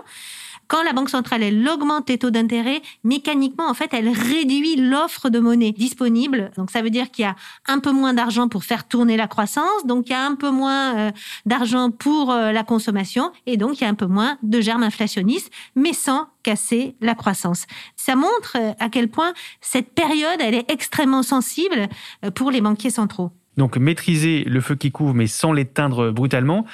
Quand 0.68 0.84
la 0.84 0.94
Banque 0.94 1.10
centrale, 1.10 1.44
elle 1.44 1.68
augmente 1.68 2.10
les 2.10 2.18
taux 2.18 2.30
d'intérêt, 2.30 2.82
mécaniquement, 3.04 3.70
en 3.70 3.74
fait, 3.74 3.94
elle 3.94 4.10
réduit 4.10 4.76
l'offre 4.76 5.30
de 5.30 5.40
monnaie 5.40 5.72
disponible. 5.72 6.52
Donc, 6.58 6.72
ça 6.72 6.82
veut 6.82 6.90
dire 6.90 7.10
qu'il 7.10 7.24
y 7.24 7.28
a 7.28 7.36
un 7.68 7.80
peu 7.80 7.92
moins 7.92 8.14
d'argent 8.14 8.50
pour 8.50 8.64
faire 8.64 8.88
tourner 8.88 9.18
la 9.18 9.28
croissance. 9.28 9.86
Donc, 9.86 10.10
il 10.10 10.12
y 10.12 10.16
a 10.16 10.26
un 10.26 10.36
peu 10.36 10.52
moins 10.52 10.98
euh, 10.98 11.12
d'argent 11.46 11.92
pour 11.92 12.32
euh, 12.32 12.52
la 12.52 12.64
consommation. 12.64 13.32
Et 13.46 13.58
donc, 13.58 13.80
il 13.80 13.84
y 13.84 13.88
a 13.88 13.90
un 13.90 13.96
peu 13.96 14.08
moins 14.08 14.38
de 14.44 14.60
germes 14.60 14.84
inflationnistes, 14.84 15.52
mais 15.76 15.94
sans 15.94 16.28
casser 16.44 16.96
la 17.02 17.16
croissance. 17.16 17.66
Ça 17.96 18.16
montre 18.16 18.58
euh, 18.58 18.74
à 18.80 18.90
quel 18.90 19.08
point 19.08 19.34
cette 19.62 19.94
période, 19.94 20.40
elle 20.40 20.54
est 20.54 20.70
extrêmement 20.70 21.24
sensible 21.24 21.88
pour 22.36 22.52
les 22.52 22.62
banquiers 22.62 22.90
centraux. 22.90 23.32
Donc 23.58 23.76
maîtriser 23.76 24.44
le 24.44 24.62
feu 24.62 24.76
qui 24.76 24.92
couvre 24.92 25.16
mais 25.16 25.26
sans 25.26 25.52
l'éteindre 25.52 26.12
brutalement, 26.12 26.66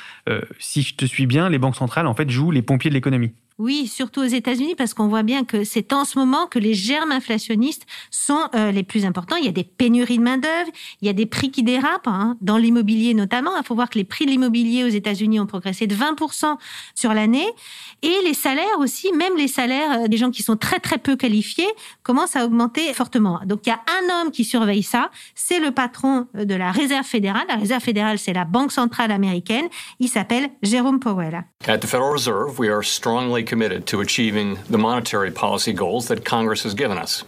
si 0.60 0.82
je 0.82 0.96
te 0.96 1.06
suis 1.06 1.26
bien, 1.26 1.48
les 1.48 1.58
banques 1.58 1.78
centrales 1.78 2.08
en 2.08 2.14
fait 2.14 2.30
jouent 2.30 2.52
les 2.52 2.62
pompiers 2.62 2.90
de 2.90 2.96
l'économie. 2.96 3.32
Oui, 3.60 3.88
surtout 3.88 4.22
aux 4.22 4.26
États-Unis, 4.26 4.76
parce 4.76 4.94
qu'on 4.94 5.08
voit 5.08 5.24
bien 5.24 5.44
que 5.44 5.64
c'est 5.64 5.94
en 5.94 6.06
ce 6.06 6.18
moment 6.18 6.48
que 6.48 6.60
les 6.60 6.74
germes 6.74 7.12
inflationnistes 7.12 7.86
sont 8.10 8.50
euh, 8.56 8.72
les 8.72 8.84
plus 8.84 9.06
importants. 9.06 9.36
Il 9.36 9.46
y 9.46 9.50
a 9.50 9.52
des 9.52 9.64
pénuries 9.64 10.18
de 10.18 10.24
main-d'œuvre, 10.24 10.72
il 11.02 11.08
y 11.08 11.10
a 11.10 11.14
des 11.14 11.26
prix 11.26 11.52
qui 11.52 11.62
dérapent, 11.62 12.08
hein, 12.08 12.38
dans 12.42 12.58
l'immobilier 12.58 13.14
notamment. 13.14 13.52
Il 13.58 13.64
faut 13.66 13.76
voir 13.76 13.90
que 13.90 13.98
les 13.98 14.04
prix 14.04 14.26
de 14.26 14.32
l'immobilier 14.32 14.84
aux 14.84 14.90
États-Unis 14.90 15.40
ont 15.40 15.46
progressé 15.46 15.86
de 15.86 15.96
20% 15.96 16.58
sur 16.96 17.14
l'année. 17.14 17.48
Et 18.02 18.16
les 18.26 18.34
salaires 18.34 18.80
aussi, 18.80 19.12
même 19.14 19.38
les 19.38 19.48
salaires 19.48 20.04
euh, 20.04 20.08
des 20.08 20.18
gens 20.18 20.32
qui 20.32 20.42
sont 20.42 20.58
très 20.58 20.80
très 20.80 20.98
peu 20.98 21.16
qualifiés, 21.16 21.70
commencent 22.02 22.36
à 22.36 22.46
augmenter 22.46 22.92
fortement. 22.94 23.40
Donc 23.46 23.62
il 23.66 23.70
y 23.70 23.74
a 23.74 23.82
un 23.88 24.22
homme 24.22 24.32
qui 24.32 24.44
surveille 24.44 24.84
ça, 24.84 25.12
c'est 25.36 25.60
le 25.60 25.72
patron 25.72 26.28
euh, 26.36 26.46
de 26.46 26.56
la 26.56 26.72
Réserve 26.72 27.06
fédérale. 27.06 27.46
La 27.48 27.56
Réserve 27.56 27.84
fédérale, 27.84 28.18
c'est 28.18 28.34
la 28.34 28.46
Banque 28.46 28.72
centrale 28.72 29.12
américaine. 29.12 29.68
Il 30.00 30.10
s'appelle 30.10 30.50
Jérôme 30.64 31.00
Powell. 31.00 31.44
At 31.68 31.78
the 31.80 31.88
Federal 31.88 32.14
Reserve, 32.14 32.60
we 32.60 32.70
are 32.70 32.84
strongly 32.84 33.43
committed 33.44 33.86
to 33.86 34.02
achieving 34.02 34.58
the 34.70 34.78
monetary 34.78 35.32
policy 35.32 35.74
goals 35.74 36.08
that 36.08 36.24
Congress 36.24 36.64
has 36.64 36.74
given 36.74 36.98
us 36.98 37.24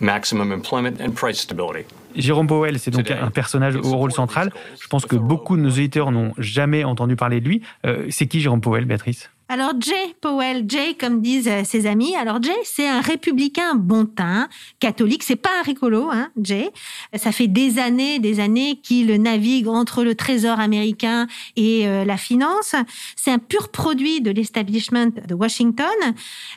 maximum 0.00 0.52
employment 0.52 1.00
and 1.00 1.12
price 1.14 1.38
stability. 1.38 1.84
Jérôme 2.16 2.48
Powell, 2.48 2.78
c'est 2.78 2.90
donc 2.90 3.10
un 3.10 3.30
personnage 3.30 3.76
au 3.76 3.96
rôle 3.96 4.12
central. 4.12 4.50
Je 4.80 4.88
pense 4.88 5.06
que 5.06 5.16
beaucoup 5.16 5.56
de 5.56 5.62
nos 5.62 5.70
auditeurs 5.70 6.10
n'ont 6.10 6.32
jamais 6.38 6.82
entendu 6.82 7.14
parler 7.14 7.40
de 7.40 7.48
lui. 7.48 7.62
Euh, 7.86 8.06
c'est 8.10 8.26
qui 8.26 8.40
Jérôme 8.40 8.60
Powell, 8.60 8.84
Béatrice? 8.84 9.30
Alors 9.50 9.72
Jay 9.80 10.14
Powell, 10.20 10.64
Jay 10.68 10.94
comme 10.94 11.20
disent 11.20 11.48
euh, 11.48 11.64
ses 11.64 11.88
amis. 11.88 12.14
Alors 12.14 12.40
Jay, 12.40 12.54
c'est 12.62 12.86
un 12.86 13.00
républicain 13.00 13.74
bon 13.74 14.06
teint, 14.06 14.48
catholique. 14.78 15.24
C'est 15.24 15.34
pas 15.34 15.50
un 15.58 15.62
rigolo, 15.62 16.08
hein, 16.08 16.30
Jay. 16.40 16.70
Ça 17.16 17.32
fait 17.32 17.48
des 17.48 17.80
années, 17.80 18.20
des 18.20 18.38
années 18.38 18.76
qu'il 18.76 19.12
navigue 19.20 19.66
entre 19.66 20.04
le 20.04 20.14
Trésor 20.14 20.60
américain 20.60 21.26
et 21.56 21.88
euh, 21.88 22.04
la 22.04 22.16
finance. 22.16 22.76
C'est 23.16 23.32
un 23.32 23.40
pur 23.40 23.70
produit 23.70 24.20
de 24.20 24.30
l'establishment 24.30 25.10
de 25.26 25.34
Washington 25.34 25.86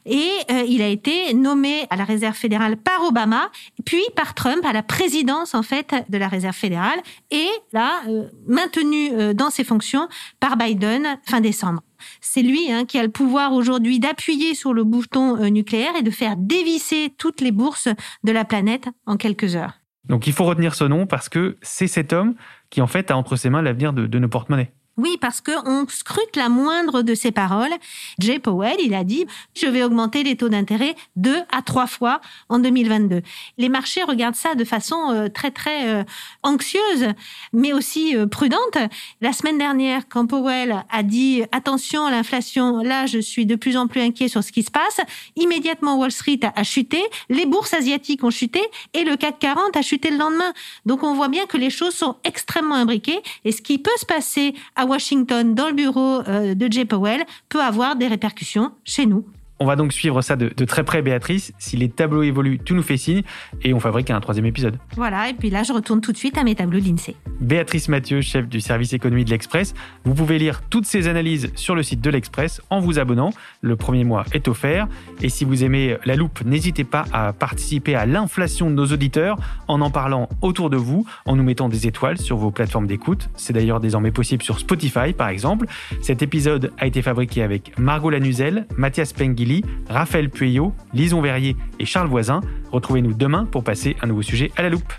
et 0.06 0.30
euh, 0.52 0.64
il 0.68 0.84
a 0.84 0.88
été 0.88 1.34
nommé 1.34 1.88
à 1.90 1.96
la 1.96 2.04
Réserve 2.04 2.36
fédérale 2.36 2.78
par 2.78 3.04
Obama, 3.06 3.50
puis 3.86 4.04
par 4.16 4.36
Trump 4.36 4.64
à 4.66 4.72
la 4.72 4.84
présidence 4.84 5.56
en 5.56 5.64
fait 5.64 5.96
de 6.10 6.18
la 6.20 6.28
Réserve 6.28 6.56
fédérale 6.56 7.00
et 7.32 7.48
là 7.72 8.02
maintenu 8.48 9.34
dans 9.34 9.50
ses 9.50 9.64
fonctions 9.64 10.08
par 10.40 10.58
Biden 10.58 11.18
fin 11.26 11.42
décembre. 11.42 11.82
C'est 12.22 12.42
lui 12.42 12.72
hein, 12.72 12.86
qui 12.86 12.98
a 12.98 13.04
le 13.04 13.10
pouvoir 13.10 13.54
aujourd'hui 13.54 14.00
d'appuyer 14.00 14.56
sur 14.56 14.74
le 14.74 14.84
bouton 14.84 15.38
euh, 15.38 15.50
nucléaire 15.50 15.96
et 15.98 16.04
de 16.04 16.12
faire 16.12 16.36
dévisser 16.38 17.14
toutes 17.18 17.42
les 17.42 17.52
bourses 17.52 17.90
de 18.24 18.32
la 18.32 18.46
planète 18.46 18.90
en 19.06 19.18
quelques 19.18 19.56
heures. 19.56 19.80
Donc 20.08 20.28
il 20.28 20.34
faut 20.34 20.44
retenir 20.44 20.76
ce 20.76 20.84
nom 20.84 21.06
parce 21.06 21.30
que 21.30 21.58
c'est 21.62 21.88
cet 21.88 22.14
homme 22.14 22.36
qui 22.70 22.82
en 22.82 22.88
fait 22.88 23.12
a 23.12 23.18
entre 23.18 23.36
ses 23.36 23.50
mains 23.50 23.62
l'avenir 23.62 23.94
de, 23.94 24.06
de 24.06 24.20
nos 24.20 24.28
porte-monnaies. 24.28 24.74
Oui, 24.96 25.18
parce 25.20 25.42
qu'on 25.42 25.88
scrute 25.90 26.36
la 26.36 26.50
moindre 26.50 27.02
de 27.02 27.16
ses 27.16 27.32
paroles. 27.32 27.74
Jay 28.20 28.38
Powell, 28.38 28.76
il 28.80 28.94
a 28.94 29.04
dit, 29.04 29.26
je 29.56 29.66
vais 29.66 29.84
augmenter 29.84 30.24
les 30.24 30.36
taux 30.36 30.50
d'intérêt 30.50 30.96
deux 31.16 31.42
à 31.52 31.64
trois 31.64 31.88
fois 31.88 32.22
en 32.48 32.60
2022. 32.60 33.24
Les 33.58 33.70
marchés 33.70 34.04
regardent 34.04 34.36
ça 34.36 34.54
de 34.54 34.64
façon 34.64 35.12
euh, 35.12 35.30
très, 35.30 35.50
très 35.50 35.88
euh, 35.88 36.04
anxieuse, 36.44 37.08
mais 37.54 37.74
aussi 37.74 38.16
euh, 38.16 38.28
prudente. 38.28 38.78
La 39.20 39.34
semaine 39.34 39.58
dernière, 39.58 40.08
quand 40.08 40.28
Powell 40.28 40.86
a 40.92 41.02
dit, 41.02 41.42
attention 41.52 42.06
à 42.06 42.12
l'inflation, 42.12 42.84
là, 42.84 43.08
je 43.08 43.18
suis 43.18 43.48
de 43.48 43.56
plus 43.56 43.78
en 43.78 43.88
plus 43.88 44.02
inquiet 44.02 44.28
sur 44.28 44.44
ce 44.44 44.52
qui 44.52 44.62
se 44.62 44.72
passe, 44.72 45.02
immédiatement 45.36 45.98
Wall 45.98 46.12
Street 46.12 46.42
a 46.56 46.64
chuté, 46.64 47.02
les 47.30 47.48
bourses 47.48 47.74
asiatiques 47.74 48.24
ont 48.24 48.30
chuté 48.30 48.62
et 48.94 49.04
le 49.04 49.16
CAC 49.16 49.40
40 49.40 49.76
a 49.76 49.82
chuté 49.82 50.12
le 50.12 50.18
lendemain. 50.18 50.54
Donc 50.86 51.02
on 51.02 51.16
voit 51.16 51.30
bien 51.30 51.48
que 51.48 51.58
les 51.58 51.72
choses 51.72 51.96
sont 51.96 52.18
extrêmement 52.24 52.76
imbriquées 52.76 53.24
et 53.44 53.52
ce 53.52 53.64
qui 53.64 53.80
peut 53.80 53.90
se 53.98 54.06
passer 54.06 54.54
Washington, 54.86 55.56
dans 55.56 55.68
le 55.68 55.74
bureau 55.74 56.22
euh, 56.28 56.56
de 56.56 56.72
Jay 56.72 56.86
Powell, 56.86 57.24
peut 57.50 57.62
avoir 57.62 57.96
des 57.96 58.08
répercussions 58.08 58.72
chez 58.84 59.06
nous. 59.06 59.26
On 59.64 59.66
va 59.66 59.78
donc 59.78 59.94
suivre 59.94 60.22
ça 60.22 60.36
de, 60.36 60.52
de 60.54 60.66
très 60.66 60.84
près, 60.84 61.02
Béatrice. 61.02 61.54
Si 61.58 61.78
les 61.78 61.88
tableaux 61.88 62.22
évoluent, 62.22 62.60
tu 62.66 62.74
nous 62.74 62.84
fais 62.84 62.98
signe 62.98 63.22
et 63.62 63.74
on 63.74 63.80
fabrique 63.80 64.10
un 64.10 64.20
troisième 64.20 64.46
épisode. 64.46 64.78
Voilà, 64.98 65.30
et 65.30 65.34
puis 65.34 65.50
là, 65.50 65.64
je 65.64 65.72
retourne 65.72 66.02
tout 66.02 66.12
de 66.12 66.18
suite 66.18 66.38
à 66.38 66.44
mes 66.44 66.54
tableaux 66.54 66.82
d'INSEE. 66.82 67.16
Béatrice 67.40 67.88
Mathieu, 67.88 68.20
chef 68.20 68.50
du 68.50 68.60
service 68.60 68.92
économie 68.92 69.24
de 69.24 69.30
l'Express. 69.30 69.74
Vous 70.04 70.16
pouvez 70.16 70.38
lire 70.38 70.64
toutes 70.70 70.86
ces 70.86 71.08
analyses 71.08 71.50
sur 71.56 71.76
le 71.76 71.84
site 71.84 72.02
de 72.02 72.10
l'Express 72.10 72.60
en 72.72 72.82
vous 72.82 73.00
abonnant. 73.00 73.30
Le 73.62 73.78
premier 73.78 74.04
mois 74.04 74.26
est 74.34 74.50
offert. 74.50 74.90
Et 75.22 75.30
si 75.30 75.46
vous 75.46 75.64
aimez 75.64 75.96
la 76.04 76.18
loupe, 76.18 76.42
n'hésitez 76.44 76.84
pas 76.84 77.06
à 77.14 77.32
participer 77.32 77.96
à 77.96 78.06
l'inflation 78.06 78.70
de 78.70 78.76
nos 78.76 78.88
auditeurs 78.88 79.38
en 79.70 79.80
en 79.80 79.92
parlant 79.92 80.28
autour 80.42 80.72
de 80.72 80.78
vous, 80.78 81.06
en 81.26 81.38
nous 81.38 81.44
mettant 81.44 81.70
des 81.70 81.88
étoiles 81.88 82.18
sur 82.18 82.36
vos 82.36 82.52
plateformes 82.52 82.88
d'écoute. 82.88 83.30
C'est 83.38 83.54
d'ailleurs 83.54 83.80
désormais 83.80 84.12
possible 84.12 84.44
sur 84.44 84.60
Spotify, 84.60 85.14
par 85.18 85.30
exemple. 85.30 85.68
Cet 86.02 86.22
épisode 86.22 86.74
a 86.80 86.86
été 86.86 87.02
fabriqué 87.02 87.44
avec 87.44 87.72
Margot 87.80 88.10
Lanuzel, 88.10 88.68
Mathias 88.76 89.14
Pengili, 89.14 89.53
Raphaël 89.90 90.30
Pueyo, 90.30 90.74
Lison 90.94 91.22
Verrier 91.22 91.56
et 91.80 91.86
Charles 91.86 92.08
Voisin. 92.08 92.42
Retrouvez-nous 92.72 93.14
demain 93.14 93.46
pour 93.46 93.64
passer 93.64 93.96
un 94.02 94.08
nouveau 94.08 94.22
sujet 94.22 94.52
à 94.56 94.64
la 94.64 94.70
loupe. 94.70 94.94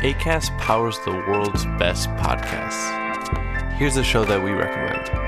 ACAST 0.00 0.56
powers 0.58 0.98
the 1.04 1.10
world's 1.10 1.64
best 1.78 2.08
podcasts. 2.16 2.94
Here's 3.78 3.96
a 3.96 4.04
show 4.04 4.24
that 4.24 4.42
we 4.42 4.52
recommend. 4.52 5.27